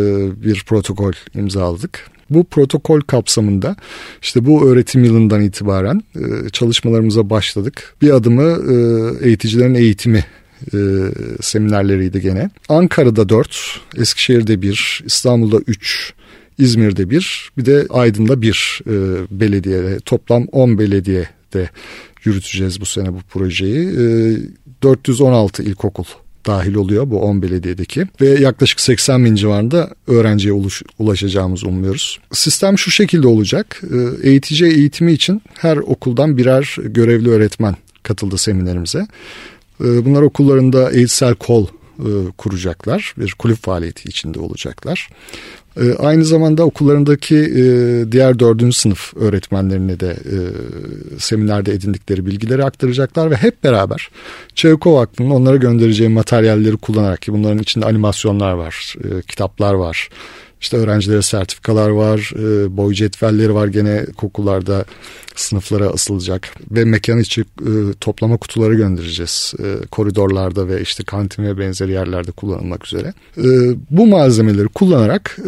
[0.42, 2.10] bir protokol imzaladık.
[2.30, 3.76] Bu protokol kapsamında
[4.22, 7.94] işte bu öğretim yılından itibaren e, çalışmalarımıza başladık.
[8.02, 8.74] Bir adımı e,
[9.28, 10.24] eğiticilerin eğitimi
[10.74, 10.78] e,
[11.40, 12.50] seminerleriydi gene.
[12.68, 16.12] Ankara'da 4, Eskişehir'de 1, İstanbul'da 3,
[16.58, 18.92] İzmir'de 1, bir de Aydın'da 1 e,
[19.30, 19.98] belediye.
[20.04, 21.70] Toplam 10 belediyede
[22.24, 23.88] yürüteceğiz bu sene bu projeyi.
[23.88, 24.36] E,
[24.82, 26.04] 416 ilkokul
[26.46, 32.20] dahil oluyor bu 10 belediyedeki ve yaklaşık 80 bin civarında öğrenciye uluş, ulaşacağımızı umuyoruz.
[32.32, 33.82] Sistem şu şekilde olacak.
[33.92, 39.06] Ee, eğitici eğitimi için her okuldan birer görevli öğretmen katıldı seminerimize.
[39.80, 41.66] Ee, bunlar okullarında eğitsel kol
[41.98, 43.14] e, kuracaklar.
[43.18, 45.08] Bir kulüp faaliyeti içinde olacaklar.
[45.76, 47.62] Ee, aynı zamanda okullarındaki e,
[48.12, 50.38] diğer dördüncü sınıf öğretmenlerine de e,
[51.18, 54.08] seminerde edindikleri bilgileri aktaracaklar ve hep beraber
[54.54, 60.08] Çevkov Vakfı'nın onlara göndereceği materyalleri kullanarak ki bunların içinde animasyonlar var, e, kitaplar var,
[60.60, 63.66] işte öğrencilere sertifikalar var, e, boy cetvelleri var.
[63.66, 64.84] Gene okullarda
[65.36, 66.48] sınıflara asılacak.
[66.70, 67.44] Ve mekan içi e,
[68.00, 69.54] toplama kutuları göndereceğiz.
[69.58, 73.14] E, koridorlarda ve işte kantin ve benzeri yerlerde kullanılmak üzere.
[73.36, 73.44] E,
[73.90, 75.38] bu malzemeleri kullanarak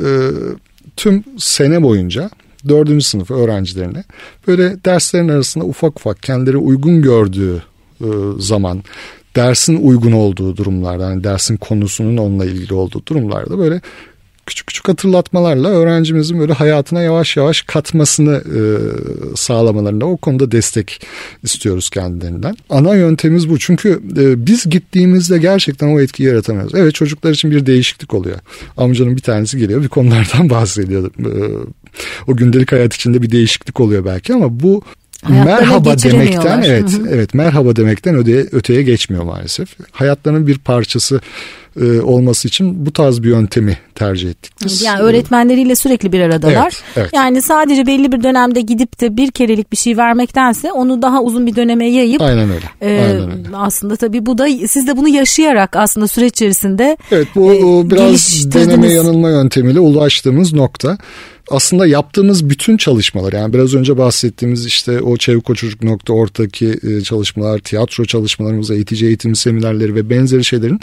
[0.97, 2.31] tüm sene boyunca
[2.69, 4.05] dördüncü sınıf öğrencilerine
[4.47, 7.63] böyle derslerin arasında ufak ufak kendileri uygun gördüğü
[8.39, 8.83] zaman
[9.37, 13.81] dersin uygun olduğu durumlarda yani dersin konusunun onunla ilgili olduğu durumlarda böyle
[14.47, 18.61] küçük küçük hatırlatmalarla öğrencimizin böyle hayatına yavaş yavaş katmasını e,
[19.37, 21.07] sağlamalarında o konuda destek
[21.43, 22.57] istiyoruz kendilerinden.
[22.71, 26.75] Ana yöntemimiz bu çünkü e, biz gittiğimizde gerçekten o etkiyi yaratamıyoruz.
[26.75, 28.39] Evet çocuklar için bir değişiklik oluyor.
[28.77, 31.11] Amcanın bir tanesi geliyor bir konulardan bahsediyor.
[31.19, 31.31] E,
[32.27, 34.83] o gündelik hayat içinde bir değişiklik oluyor belki ama bu
[35.29, 39.69] merhaba demekten evet evet merhaba demekten öteye, öteye geçmiyor maalesef.
[39.93, 41.21] Hayatlarının bir parçası
[41.81, 44.83] e, olması için bu tarz bir yöntemi tercih ettik biz.
[44.83, 46.65] Yani öğretmenleriyle sürekli bir aradalar.
[46.65, 47.11] Evet, evet.
[47.15, 51.47] Yani sadece belli bir dönemde gidip de bir kerelik bir şey vermektense onu daha uzun
[51.47, 52.67] bir döneme yayıp Aynen öyle.
[52.81, 53.57] E, Aynen öyle.
[53.57, 58.53] aslında tabii bu da siz de bunu yaşayarak aslında süreç içerisinde Evet bu e, biraz
[58.55, 60.99] deneme yanılma yöntemiyle ulaştığımız nokta
[61.53, 68.71] aslında yaptığımız bütün çalışmalar yani biraz önce bahsettiğimiz işte o çevikoçocuk.org'daki e, çalışmalar, tiyatro çalışmalarımız,
[68.71, 70.81] eğitici eğitim seminerleri ve benzeri şeylerin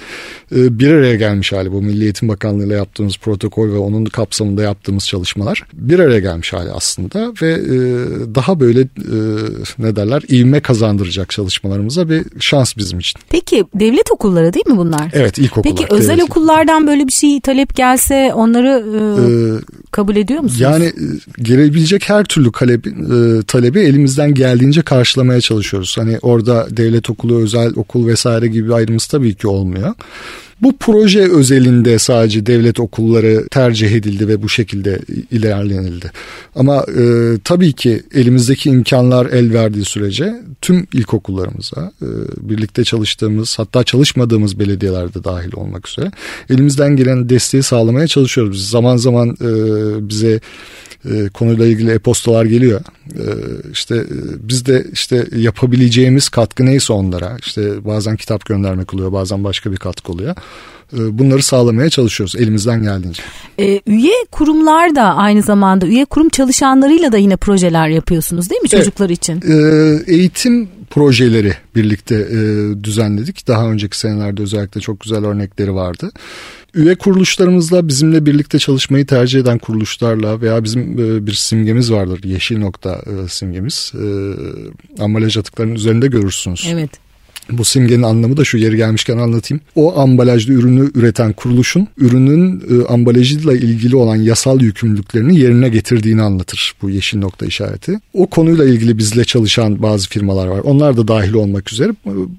[0.56, 4.64] e, bir araya gelmiş hali bu Milli Eğitim Bakanlığı ile yaptığımız protokol ve onun kapsamında
[4.64, 7.78] yaptığımız çalışmalar bir araya gelmiş hali aslında ve e,
[8.36, 8.88] daha böyle
[9.80, 13.22] ne derler ivme kazandıracak çalışmalarımıza bir şans bizim için.
[13.30, 15.12] Peki devlet okulları değil mi bunlar?
[15.14, 15.76] Evet ilkokullar.
[15.76, 16.24] Peki özel devlet.
[16.24, 19.60] okullardan böyle bir şey talep gelse onları ee,
[19.92, 20.59] kabul ediyor musunuz?
[20.60, 25.98] Yani e, gelebilecek her türlü talebi, e, talebi elimizden geldiğince karşılamaya çalışıyoruz.
[25.98, 29.94] Hani orada devlet okulu, özel okul vesaire gibi ayrımız tabii ki olmuyor.
[30.62, 35.00] Bu proje özelinde sadece devlet okulları tercih edildi ve bu şekilde
[35.32, 36.12] ilerlenildi.
[36.56, 42.08] Ama e, tabii ki elimizdeki imkanlar el verdiği sürece tüm ilkokullarımıza e,
[42.50, 46.12] birlikte çalıştığımız hatta çalışmadığımız belediyelerde dahil olmak üzere
[46.50, 48.54] elimizden gelen desteği sağlamaya çalışıyoruz.
[48.54, 49.50] Biz zaman zaman e,
[50.10, 50.40] bize
[51.06, 52.82] e, konuyla ilgili e-postalar geliyor.
[53.16, 53.26] E,
[53.72, 54.08] işte e,
[54.42, 59.78] biz de işte yapabileceğimiz katkı neyse onlara işte bazen kitap göndermek oluyor bazen başka bir
[59.78, 60.36] katkı oluyor.
[60.94, 63.24] E, bunları sağlamaya çalışıyoruz elimizden geldiğince.
[63.60, 68.70] E, üye kurumlar da aynı zamanda üye kurum çalışanlarıyla da yine projeler yapıyorsunuz değil mi
[68.70, 69.18] çocuklar evet.
[69.18, 69.42] için?
[69.48, 72.40] E, eğitim projeleri birlikte e,
[72.84, 73.48] düzenledik.
[73.48, 76.12] Daha önceki senelerde özellikle çok güzel örnekleri vardı.
[76.74, 82.24] Üye kuruluşlarımızla bizimle birlikte çalışmayı tercih eden kuruluşlarla veya bizim e, bir simgemiz vardır.
[82.24, 83.94] Yeşil nokta e, simgemiz.
[83.96, 84.06] E,
[85.04, 86.68] ambalaj atıklarının üzerinde görürsünüz.
[86.72, 87.09] Evet.
[87.52, 89.62] Bu simgenin anlamı da şu yeri gelmişken anlatayım.
[89.76, 96.74] O ambalajlı ürünü üreten kuruluşun ürünün e, ambalajıyla ilgili olan yasal yükümlülüklerini yerine getirdiğini anlatır
[96.82, 98.00] bu yeşil nokta işareti.
[98.14, 100.60] O konuyla ilgili bizle çalışan bazı firmalar var.
[100.60, 101.92] Onlar da dahil olmak üzere.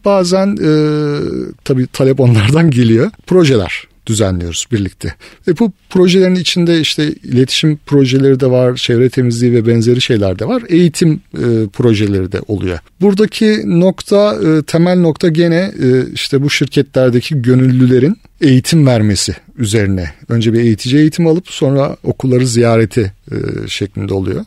[0.04, 0.70] Bazen e,
[1.64, 3.10] tabii talep onlardan geliyor.
[3.26, 5.14] Projeler düzenliyoruz birlikte.
[5.48, 10.44] Ve bu projelerin içinde işte iletişim projeleri de var, çevre temizliği ve benzeri şeyler de
[10.44, 10.62] var.
[10.68, 12.78] Eğitim e, projeleri de oluyor.
[13.00, 20.10] Buradaki nokta, e, temel nokta gene e, işte bu şirketlerdeki gönüllülerin eğitim vermesi üzerine.
[20.28, 23.36] Önce bir eğitici eğitim alıp sonra okulları ziyareti e,
[23.68, 24.44] şeklinde oluyor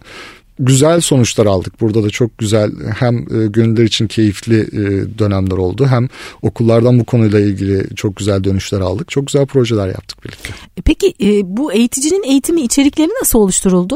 [0.59, 1.81] güzel sonuçlar aldık.
[1.81, 6.07] Burada da çok güzel hem e, gönüller için keyifli e, dönemler oldu hem
[6.41, 9.09] okullardan bu konuyla ilgili çok güzel dönüşler aldık.
[9.09, 10.49] Çok güzel projeler yaptık birlikte.
[10.85, 13.95] Peki e, bu eğiticinin eğitimi içerikleri nasıl oluşturuldu?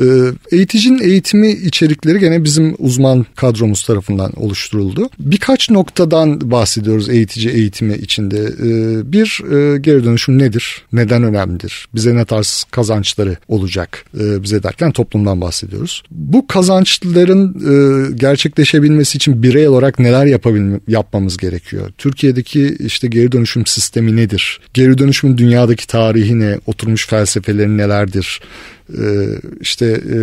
[0.00, 0.04] Ee,
[0.52, 5.10] eğiticinin eğitimi içerikleri gene bizim uzman kadromuz tarafından oluşturuldu.
[5.18, 8.38] Birkaç noktadan bahsediyoruz eğitici eğitimi içinde.
[8.38, 10.82] Ee, bir e, geri dönüşüm nedir?
[10.92, 11.88] Neden önemlidir?
[11.94, 14.04] Bize ne tarz kazançları olacak?
[14.20, 16.02] Ee, bize derken toplumdan bahsediyoruz.
[16.10, 20.26] Bu kazançların e, gerçekleşebilmesi için birey olarak neler
[20.88, 21.90] yapmamız gerekiyor?
[21.98, 24.60] Türkiye'deki işte geri dönüşüm sistemi nedir?
[24.74, 26.58] Geri dönüşümün dünyadaki tarihi ne?
[26.66, 28.40] Oturmuş felsefeleri nelerdir?
[28.98, 29.26] Ee,
[29.60, 30.18] işte e,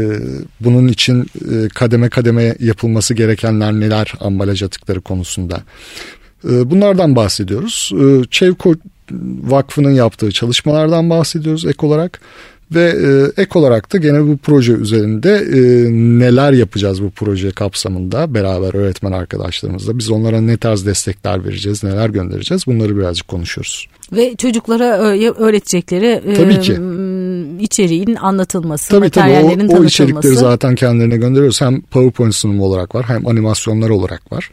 [0.60, 5.62] bunun için e, kademe kademe yapılması gerekenler neler ambalaj atıkları konusunda.
[6.46, 7.92] Ee, bunlardan bahsediyoruz.
[8.02, 8.76] Ee, Çevko
[9.44, 12.22] Vakfı'nın yaptığı çalışmalardan bahsediyoruz ek olarak.
[12.72, 15.46] Ve e, ek olarak da gene bu proje üzerinde
[16.20, 19.98] neler yapacağız bu proje kapsamında beraber öğretmen arkadaşlarımızla.
[19.98, 23.88] Biz onlara ne tarz destekler vereceğiz, neler göndereceğiz bunları birazcık konuşuyoruz.
[24.12, 24.98] Ve çocuklara
[25.38, 26.78] öğretecekleri tabii ki.
[27.60, 29.84] İçeriğin anlatılması, tabii, materyallerin tabii, o, tanıtılması.
[29.84, 31.62] O içerikleri zaten kendilerine gönderiyoruz.
[31.62, 34.52] Hem PowerPoint sunumu olarak var hem animasyonlar olarak var.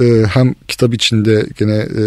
[0.00, 2.04] Ee, hem kitap içinde gene e,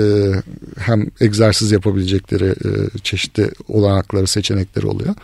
[0.77, 5.15] hem egzersiz yapabilecekleri e, çeşitli olanakları, seçenekleri oluyor.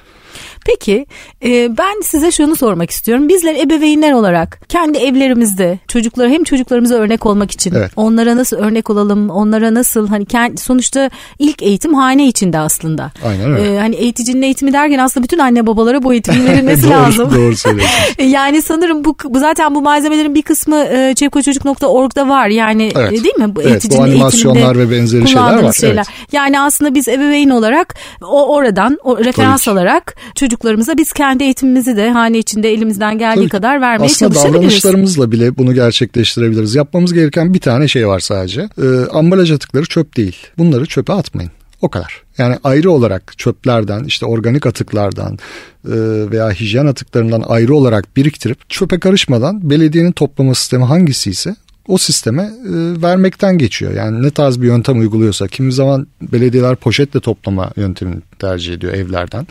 [0.65, 1.05] Peki
[1.43, 3.29] e, ben size şunu sormak istiyorum.
[3.29, 7.91] Bizler ebeveynler olarak kendi evlerimizde çocuklara hem çocuklarımıza örnek olmak için evet.
[7.95, 13.11] onlara nasıl örnek olalım, onlara nasıl hani kendi, sonuçta ilk eğitim hane içinde aslında.
[13.25, 13.75] Aynen öyle.
[13.75, 17.31] E, hani eğiticinin eğitimi derken aslında bütün anne babalara bu eğitimin verilmesi doğru, lazım.
[17.35, 17.93] Doğru söylüyorsun.
[18.23, 22.47] yani sanırım bu zaten bu malzemelerin bir kısmı e, çevkoçocuk.org'da var.
[22.47, 23.11] Yani evet.
[23.11, 23.55] değil mi?
[23.55, 25.73] Bu evet, eğiticinin bu animasyonlar ve benzeri şeyler var.
[25.73, 25.95] Şeyler.
[25.95, 26.31] Evet.
[26.31, 30.15] Yani aslında biz ebeveyn olarak o oradan o referans alarak
[30.51, 34.37] çocuklarımıza biz kendi eğitimimizi de hane içinde elimizden geldiği Tabii, kadar vermeye aslında çalışabiliriz.
[34.37, 36.75] Aslında davranışlarımızla bile bunu gerçekleştirebiliriz.
[36.75, 38.61] Yapmamız gereken bir tane şey var sadece.
[38.61, 40.37] Ee, ambalaj atıkları çöp değil.
[40.57, 41.51] Bunları çöpe atmayın.
[41.81, 42.21] O kadar.
[42.37, 45.95] Yani ayrı olarak çöplerden işte organik atıklardan e,
[46.31, 51.55] veya hijyen atıklarından ayrı olarak biriktirip çöpe karışmadan belediyenin toplama sistemi hangisi ise
[51.91, 53.93] o sisteme e, vermekten geçiyor.
[53.93, 59.47] Yani ne tarz bir yöntem uyguluyorsa kimi zaman belediyeler poşetle toplama yöntemini tercih ediyor evlerden.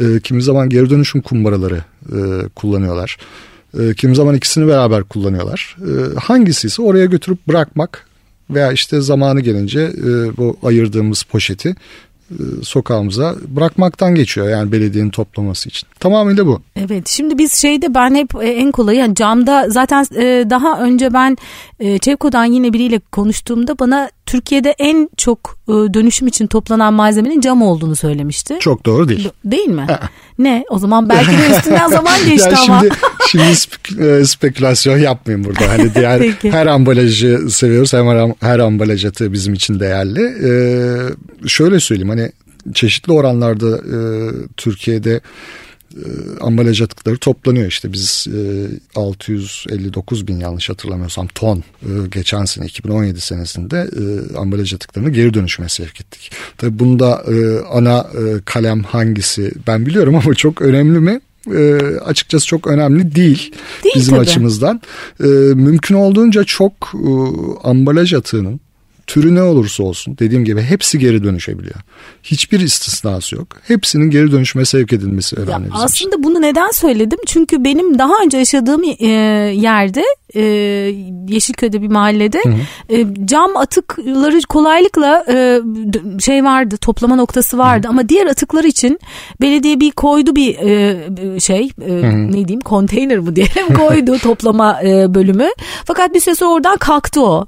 [0.00, 3.16] E, kimi zaman geri dönüşüm kumbaraları e, kullanıyorlar.
[3.80, 5.76] E, kimi zaman ikisini beraber kullanıyorlar.
[5.80, 8.06] E, hangisi ise oraya götürüp bırakmak
[8.50, 11.74] veya işte zamanı gelince e, bu ayırdığımız poşeti
[12.62, 15.88] sokağımıza bırakmaktan geçiyor yani belediyenin toplaması için.
[16.00, 16.60] Tamamıyla bu.
[16.76, 21.12] Evet şimdi biz şeyde ben hep e, en kolayı yani camda zaten e, daha önce
[21.12, 21.36] ben
[22.00, 28.56] Çevko'dan yine biriyle konuştuğumda bana Türkiye'de en çok dönüşüm için toplanan malzemenin cam olduğunu söylemişti.
[28.60, 29.28] Çok doğru değil.
[29.44, 29.86] Değil mi?
[30.38, 30.64] ne?
[30.70, 32.80] O zaman belki de üstünden zaman geçti yani ama.
[32.80, 32.94] Şimdi,
[33.30, 35.68] şimdi spek- spekülasyon yapmayayım burada.
[35.68, 36.20] Hani diğer
[36.52, 37.92] her ambalajı seviyoruz.
[37.92, 40.22] Her, her ambalaj atı bizim için değerli.
[40.22, 42.32] Ee, şöyle söyleyeyim hani
[42.74, 43.98] çeşitli oranlarda e,
[44.56, 45.20] Türkiye'de
[45.96, 52.66] e, ambalaj atıkları toplanıyor işte biz e, 659 bin yanlış hatırlamıyorsam ton e, geçen sene
[52.66, 56.30] 2017 senesinde e, ambalaj atıklarını geri dönüşüme sevk ettik.
[56.58, 61.20] Tabi bunda e, ana e, kalem hangisi ben biliyorum ama çok önemli mi?
[61.50, 63.52] e, açıkçası çok önemli değil,
[63.84, 64.20] değil bizim tabii.
[64.20, 64.80] açımızdan.
[65.20, 67.10] E, mümkün olduğunca çok e,
[67.68, 68.60] ambalaj atığının
[69.06, 71.76] türü ne olursa olsun dediğim gibi hepsi geri dönüşebiliyor.
[72.22, 73.46] Hiçbir istisnası yok.
[73.68, 75.66] Hepsinin geri dönüşüme sevk edilmesi önemli.
[75.66, 76.22] Ya aslında için.
[76.22, 77.18] bunu neden söyledim?
[77.26, 79.06] Çünkü benim daha önce yaşadığım e,
[79.54, 80.40] yerde e,
[81.28, 82.96] Yeşilköy'de bir mahallede hı hı.
[82.96, 85.60] E, cam atıkları kolaylıkla e,
[86.20, 87.90] şey vardı toplama noktası vardı hı.
[87.90, 89.00] ama diğer atıklar için
[89.40, 91.92] belediye bir koydu bir e, şey e,
[92.26, 95.48] ne diyeyim konteyner mı diyelim koydu toplama e, bölümü.
[95.84, 97.46] Fakat bir süre sonra oradan kalktı o.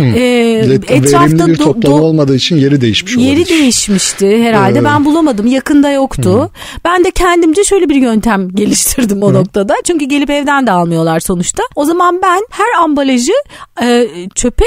[0.00, 3.48] Ee, etrafta bir toplam do- olmadığı için yeri değişmiş Yeri olabilir.
[3.48, 4.78] değişmişti herhalde.
[4.78, 4.84] Ee.
[4.84, 5.46] Ben bulamadım.
[5.46, 6.42] Yakında yoktu.
[6.42, 6.48] Hı.
[6.84, 9.34] Ben de kendimce şöyle bir yöntem geliştirdim o Hı.
[9.34, 9.74] noktada.
[9.84, 11.62] Çünkü gelip evden de almıyorlar sonuçta.
[11.76, 13.32] O zaman ben her ambalajı
[13.82, 14.64] e, çöpe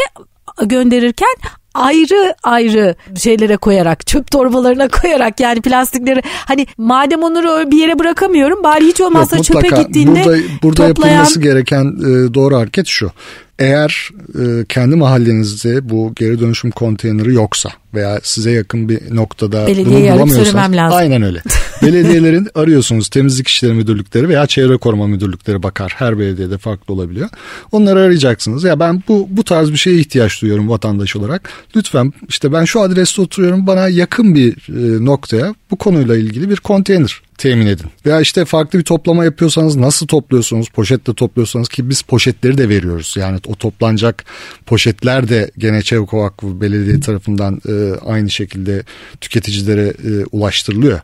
[0.66, 1.36] gönderirken
[1.74, 8.64] ayrı ayrı şeylere koyarak çöp torbalarına koyarak yani plastikleri hani madem onları bir yere bırakamıyorum
[8.64, 11.14] bari hiç olmazsa Yok, çöpe gittiğinde burada, burada toplayan...
[11.14, 13.12] yapılması gereken e, doğru hareket şu
[13.60, 20.12] eğer e, kendi mahallenizde bu geri dönüşüm konteyneri yoksa veya size yakın bir noktada Belediyeyi
[20.14, 20.98] bunu lazım.
[20.98, 21.42] Aynen öyle.
[21.82, 25.94] Belediyelerin arıyorsunuz temizlik işleri müdürlükleri veya çevre koruma müdürlükleri bakar.
[25.98, 27.30] Her belediyede farklı olabiliyor.
[27.72, 28.64] Onları arayacaksınız.
[28.64, 31.50] Ya ben bu bu tarz bir şeye ihtiyaç duyuyorum vatandaş olarak.
[31.76, 36.58] Lütfen işte ben şu adreste oturuyorum bana yakın bir e, noktaya bu konuyla ilgili bir
[36.58, 37.86] konteyner temin edin.
[38.06, 40.70] Veya işte farklı bir toplama yapıyorsanız nasıl topluyorsunuz?
[40.70, 43.16] Poşetle topluyorsanız ki biz poşetleri de veriyoruz.
[43.18, 44.26] Yani o toplanacak
[44.66, 48.84] poşetler de gene Çevre Vakfı Belediye tarafından e, aynı şekilde
[49.22, 51.00] tüketicilere e, ulaştırılıyor.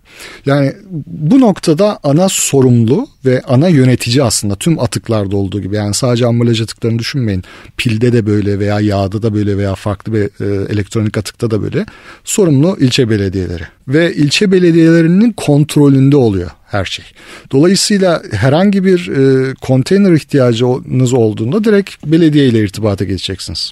[0.45, 0.74] Yani
[1.08, 5.76] bu noktada ana sorumlu ve ana yönetici aslında tüm atıklarda olduğu gibi.
[5.76, 7.43] Yani sadece ambalaj atıklarını düşünmeyin.
[7.78, 11.86] Pilde de böyle veya yağda da böyle veya farklı bir e, elektronik atıkta da böyle.
[12.24, 17.06] Sorumlu ilçe belediyeleri ve ilçe belediyelerinin kontrolünde oluyor her şey.
[17.52, 23.71] Dolayısıyla herhangi bir e, konteyner ihtiyacınız olduğunda direkt belediye ile irtibata geçeceksiniz.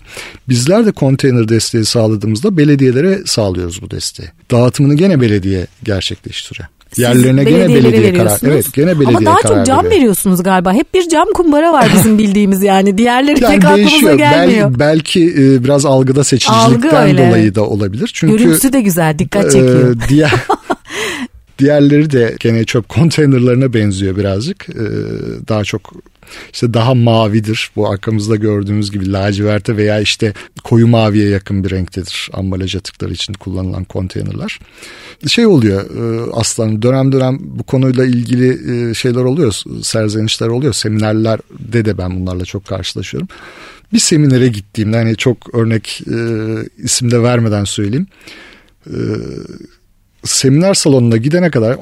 [0.50, 4.30] Bizler de konteyner desteği sağladığımızda belediyelere sağlıyoruz bu desteği.
[4.52, 6.68] Dağıtımını gene belediye gerçekleştiriyor.
[6.98, 8.40] Yerlerine gene belediye karar.
[8.46, 9.92] Evet, gene belediye Ama daha karar çok cam veriyor.
[10.00, 10.74] veriyorsunuz galiba.
[10.74, 12.98] Hep bir cam kumbara var bizim bildiğimiz yani.
[12.98, 14.70] Diğerleri Yani pek aklımıza gelmiyor.
[14.70, 17.28] Bel, belki e, biraz algıda Algı seçicilikten öyle.
[17.28, 18.12] dolayı da olabilir.
[18.14, 19.96] Çünkü Görüntüsü de güzel, dikkat çekiyor.
[19.96, 20.34] e, diğer
[21.64, 24.70] diğerleri de gene çöp konteynerlarına benziyor birazcık.
[24.70, 24.86] E,
[25.48, 25.94] daha çok
[26.54, 27.72] işte daha mavidir.
[27.76, 33.34] Bu arkamızda gördüğümüz gibi laciverte veya işte koyu maviye yakın bir renktedir ambalaj atıkları için
[33.34, 34.60] kullanılan konteynerler.
[35.28, 38.50] Şey oluyor e, aslan dönem dönem bu konuyla ilgili
[38.90, 40.74] e, şeyler oluyor, serzenişler oluyor.
[40.74, 43.28] Seminerlerde de ben bunlarla çok karşılaşıyorum.
[43.94, 46.18] Bir seminere gittiğimde hani çok örnek e,
[46.78, 48.08] isim de vermeden söyleyeyim.
[48.88, 48.98] E,
[50.24, 51.78] seminer salonuna gidene kadar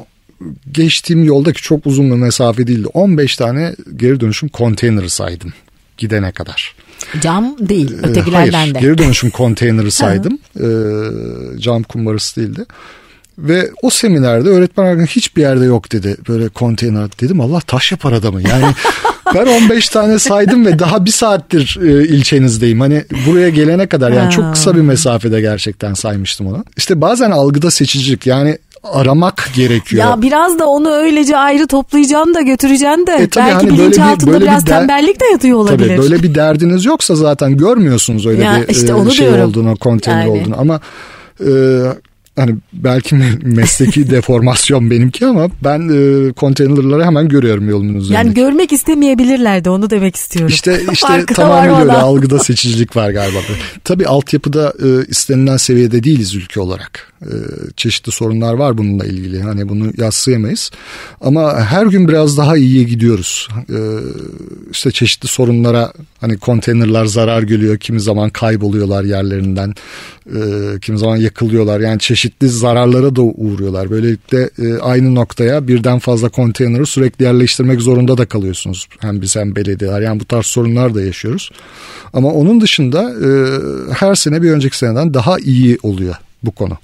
[0.72, 2.88] geçtiğim yoldaki çok uzun bir mesafe değildi.
[2.88, 5.54] 15 tane geri dönüşüm konteyneri saydım
[5.98, 6.76] gidene kadar.
[7.22, 8.80] Cam değil, Ee, ötekilerden Hayır, de.
[8.80, 10.40] geri dönüşüm konteyneri saydım.
[10.60, 12.66] Ee, cam kumbarası değildi.
[13.38, 17.08] Ve o seminerde öğretmen arkadaşım hiçbir yerde yok dedi böyle konteyner.
[17.22, 18.42] Dedim Allah taş yapar adamı.
[18.42, 18.66] Yani
[19.36, 22.80] ben 15 tane saydım ve daha bir saattir e, ilçenizdeyim.
[22.80, 26.64] Hani buraya gelene kadar yani çok kısa bir mesafede gerçekten saymıştım onu.
[26.78, 30.04] İşte bazen algıda seçicilik yani aramak gerekiyor.
[30.10, 33.12] Ya biraz da onu öylece ayrı toplayacaksın da götüreceksin de.
[33.12, 35.88] E tabii Belki hani böyle bir- böyle bir biraz der- tembellik de yatıyor olabilir.
[35.90, 39.50] Tabii böyle bir derdiniz yoksa zaten görmüyorsunuz öyle Ya bir işte e, şey diyorum.
[39.50, 40.30] olduğunu, konteyner Yani.
[40.30, 40.80] olduğunu ama
[41.40, 41.50] e,
[42.36, 48.14] hani belki me- mesleki deformasyon benimki ama ben e, konteynerları hemen görüyorum yolumun üzerinde.
[48.14, 50.54] Yani görmek istemeyebilirler de onu demek istiyorum.
[50.54, 53.40] İşte işte tamamen öyle algıda seçicilik var galiba.
[53.84, 57.11] Tabii altyapıda e, istenilen seviyede değiliz ülke olarak.
[57.22, 57.34] E,
[57.78, 59.42] çeşitli sorunlar var bununla ilgili.
[59.42, 60.72] Hani bunu yadsıyamayız.
[61.22, 63.48] Ama her gün biraz daha iyiye gidiyoruz.
[63.70, 63.80] E,
[64.72, 67.78] işte çeşitli sorunlara hani konteynerler zarar görüyor.
[67.78, 69.74] Kimi zaman kayboluyorlar yerlerinden.
[70.26, 70.40] E,
[70.82, 71.80] kimi zaman yakılıyorlar.
[71.80, 73.90] Yani çeşitli zararlara da uğruyorlar.
[73.90, 78.88] Böylelikle e, aynı noktaya birden fazla konteyneri sürekli yerleştirmek zorunda da kalıyorsunuz.
[79.00, 80.02] Hem biz hem belediyeler.
[80.02, 81.52] Yani bu tarz sorunlar da yaşıyoruz.
[82.14, 83.30] Ama onun dışında e,
[83.94, 86.78] her sene bir önceki seneden daha iyi oluyor bu konu.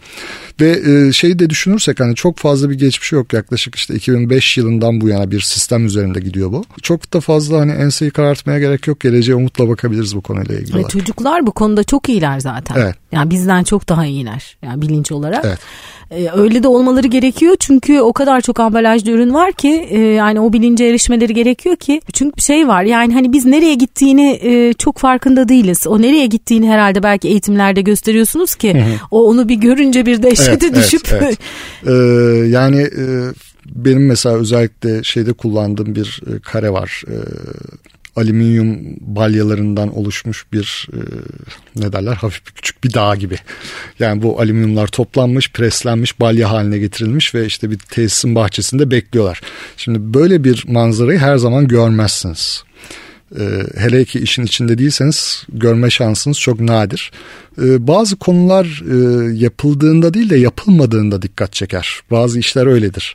[0.62, 5.02] Ve e, şeyi de düşünürsek hani çok fazla bir geçmişi yok yaklaşık işte 2005 yılından
[5.02, 6.66] bu yana bir sistem üzerinde gidiyor bu.
[6.82, 9.00] Çok da fazla hani enseyi karartmaya gerek yok.
[9.00, 10.78] Geleceğe umutla bakabiliriz bu konuyla ilgili.
[10.78, 12.76] Ve çocuklar bu konuda çok iyiler zaten.
[12.76, 12.96] Evet.
[13.12, 14.58] Yani bizden çok daha iyiler.
[14.62, 15.46] Yani bilinç olarak.
[15.46, 15.60] Evet.
[16.12, 20.40] Ee, öyle de olmaları gerekiyor çünkü o kadar çok ambalajlı ürün var ki e, yani
[20.40, 24.74] o bilince erişmeleri gerekiyor ki çünkü bir şey var yani hani biz nereye gittiğini e,
[24.74, 25.88] çok farkında değiliz.
[25.88, 30.76] O nereye gittiğini herhalde belki eğitimlerde gösteriyorsunuz ki o onu bir görünce bir dehşete Evet,
[30.76, 31.38] düşüp evet, evet.
[31.88, 33.04] Ee, yani e,
[33.66, 37.04] benim mesela özellikle şeyde kullandığım bir e, kare var.
[37.08, 37.16] E,
[38.18, 41.00] alüminyum balyalarından oluşmuş bir e,
[41.76, 43.36] ne derler hafif bir küçük bir dağ gibi.
[44.00, 49.42] Yani bu alüminyumlar toplanmış, preslenmiş, balya haline getirilmiş ve işte bir tesisin bahçesinde bekliyorlar.
[49.78, 52.64] Şimdi böyle bir manzarayı her zaman görmezsiniz.
[53.40, 57.12] Ee, hele ki işin içinde değilseniz görme şansınız çok nadir.
[57.62, 58.98] Ee, bazı konular e,
[59.38, 62.00] yapıldığında değil de yapılmadığında dikkat çeker.
[62.12, 63.14] Bazı işler öyledir.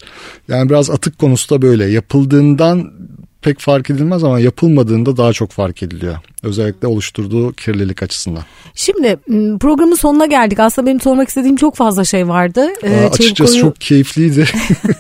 [0.48, 1.90] Yani biraz atık konusu da böyle.
[1.90, 2.92] Yapıldığından
[3.42, 6.16] pek fark edilmez ama yapılmadığında daha çok fark ediliyor.
[6.42, 8.42] Özellikle oluşturduğu kirlilik açısından.
[8.74, 9.16] Şimdi
[9.58, 10.60] programın sonuna geldik.
[10.60, 12.68] Aslında benim sormak istediğim çok fazla şey vardı.
[12.82, 14.44] Ee, Aa, açıkçası Çeviko'yu- çok keyifliydi.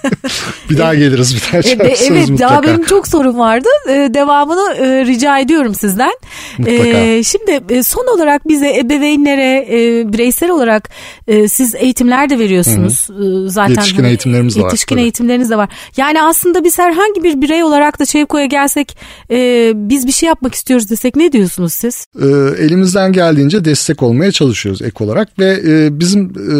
[0.70, 2.54] bir daha geliriz bir daha E, çağırırsınız evet mutlaka.
[2.54, 3.68] daha benim çok sorum vardı.
[3.88, 6.12] E, devamını e, rica ediyorum sizden.
[6.58, 6.78] Mutlaka.
[6.88, 10.90] E, şimdi e, son olarak bize ebeveynlere e, bireysel olarak
[11.28, 13.08] e, siz eğitimler de veriyorsunuz.
[13.10, 15.02] E, zaten Yetişkin hani eğitimlerimiz de var, Yetişkin tabii.
[15.02, 15.68] eğitimleriniz de var.
[15.96, 18.96] Yani aslında biz herhangi bir birey olarak da Çevik Çeko'ya gelsek
[19.30, 22.06] e, biz bir şey yapmak istiyoruz desek ne diyorsunuz siz?
[22.22, 22.26] E,
[22.64, 26.54] elimizden geldiğince destek olmaya çalışıyoruz ek olarak ve e, bizim e,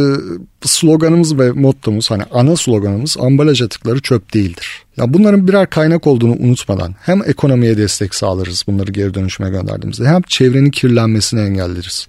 [0.69, 4.83] sloganımız ve mottomuz hani ana sloganımız ambalaj atıkları çöp değildir.
[4.97, 10.23] Ya bunların birer kaynak olduğunu unutmadan hem ekonomiye destek sağlarız bunları geri dönüşüme gönderdiğimizde hem
[10.23, 12.07] çevrenin kirlenmesini engelleriz.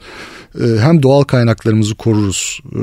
[0.59, 2.59] Ee, hem doğal kaynaklarımızı koruruz.
[2.75, 2.79] Ee,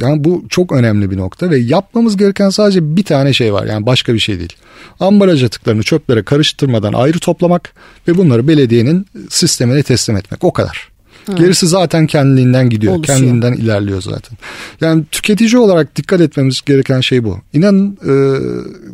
[0.00, 3.66] yani bu çok önemli bir nokta ve yapmamız gereken sadece bir tane şey var.
[3.66, 4.52] Yani başka bir şey değil.
[5.00, 7.72] Ambalaj atıklarını çöplere karıştırmadan ayrı toplamak
[8.08, 10.44] ve bunları belediyenin sistemine teslim etmek.
[10.44, 10.88] O kadar.
[11.28, 11.38] Evet.
[11.38, 12.94] Gerisi zaten kendiliğinden gidiyor.
[12.94, 13.18] Oluşuyor.
[13.18, 14.38] Kendinden ilerliyor zaten.
[14.80, 17.38] Yani tüketici olarak dikkat etmemiz gereken şey bu.
[17.52, 18.12] İnanın e,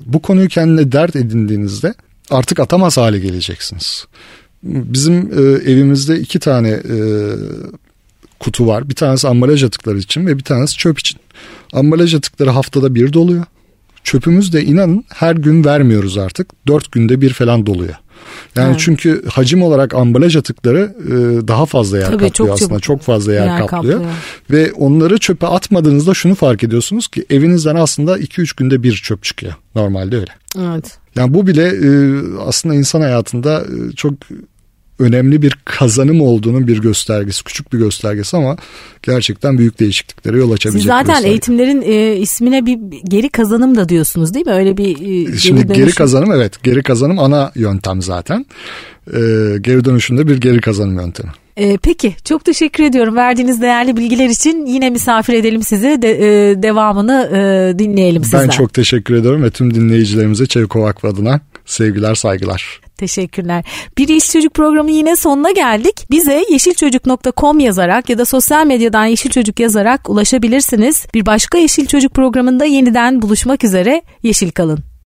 [0.06, 1.94] bu konuyu kendine dert edindiğinizde
[2.30, 4.06] artık atamaz hale geleceksiniz.
[4.62, 6.96] Bizim e, evimizde iki tane e,
[8.44, 8.88] kutu var.
[8.88, 11.20] Bir tanesi ambalaj atıkları için ve bir tanesi çöp için.
[11.72, 13.44] Ambalaj atıkları haftada bir doluyor.
[14.04, 16.66] Çöpümüz de inanın her gün vermiyoruz artık.
[16.66, 17.94] Dört günde bir falan doluyor.
[18.56, 18.80] Yani evet.
[18.80, 22.80] çünkü hacim olarak ambalaj atıkları e, daha fazla yer Tabii, kaplıyor çok aslında.
[22.80, 23.98] Çok fazla yer, yer kaplıyor.
[23.98, 24.14] kaplıyor.
[24.50, 29.54] Ve onları çöpe atmadığınızda şunu fark ediyorsunuz ki evinizden aslında 2-3 günde bir çöp çıkıyor.
[29.74, 30.32] Normalde öyle.
[30.58, 30.98] Evet.
[31.16, 31.88] Yani bu bile e,
[32.46, 34.14] aslında insan hayatında e, çok
[34.98, 37.44] önemli bir kazanım olduğunun bir göstergesi.
[37.44, 38.56] Küçük bir göstergesi ama
[39.02, 44.34] gerçekten büyük değişikliklere yol açabilecek Siz zaten eğitimlerin e, ismine bir geri kazanım da diyorsunuz
[44.34, 44.52] değil mi?
[44.52, 45.84] Öyle bir e, Şimdi geri, dönüşüm...
[45.84, 46.62] geri kazanım evet.
[46.62, 48.46] Geri kazanım ana yöntem zaten.
[49.06, 49.20] E,
[49.60, 51.30] geri dönüşümde bir geri kazanım yöntemi.
[51.56, 56.62] E, peki çok teşekkür ediyorum verdiğiniz değerli bilgiler için yine misafir edelim sizi de, e,
[56.62, 58.42] devamını e, dinleyelim sizden.
[58.42, 62.83] Ben çok teşekkür ediyorum ve tüm dinleyicilerimize Çevik adına sevgiler saygılar.
[62.98, 63.64] Teşekkürler.
[63.98, 66.06] Bir Yeşil Çocuk programı yine sonuna geldik.
[66.10, 71.06] Bize yeşilçocuk.com yazarak ya da sosyal medyadan Yeşil Çocuk yazarak ulaşabilirsiniz.
[71.14, 74.02] Bir başka Yeşil Çocuk programında yeniden buluşmak üzere.
[74.22, 74.93] Yeşil kalın.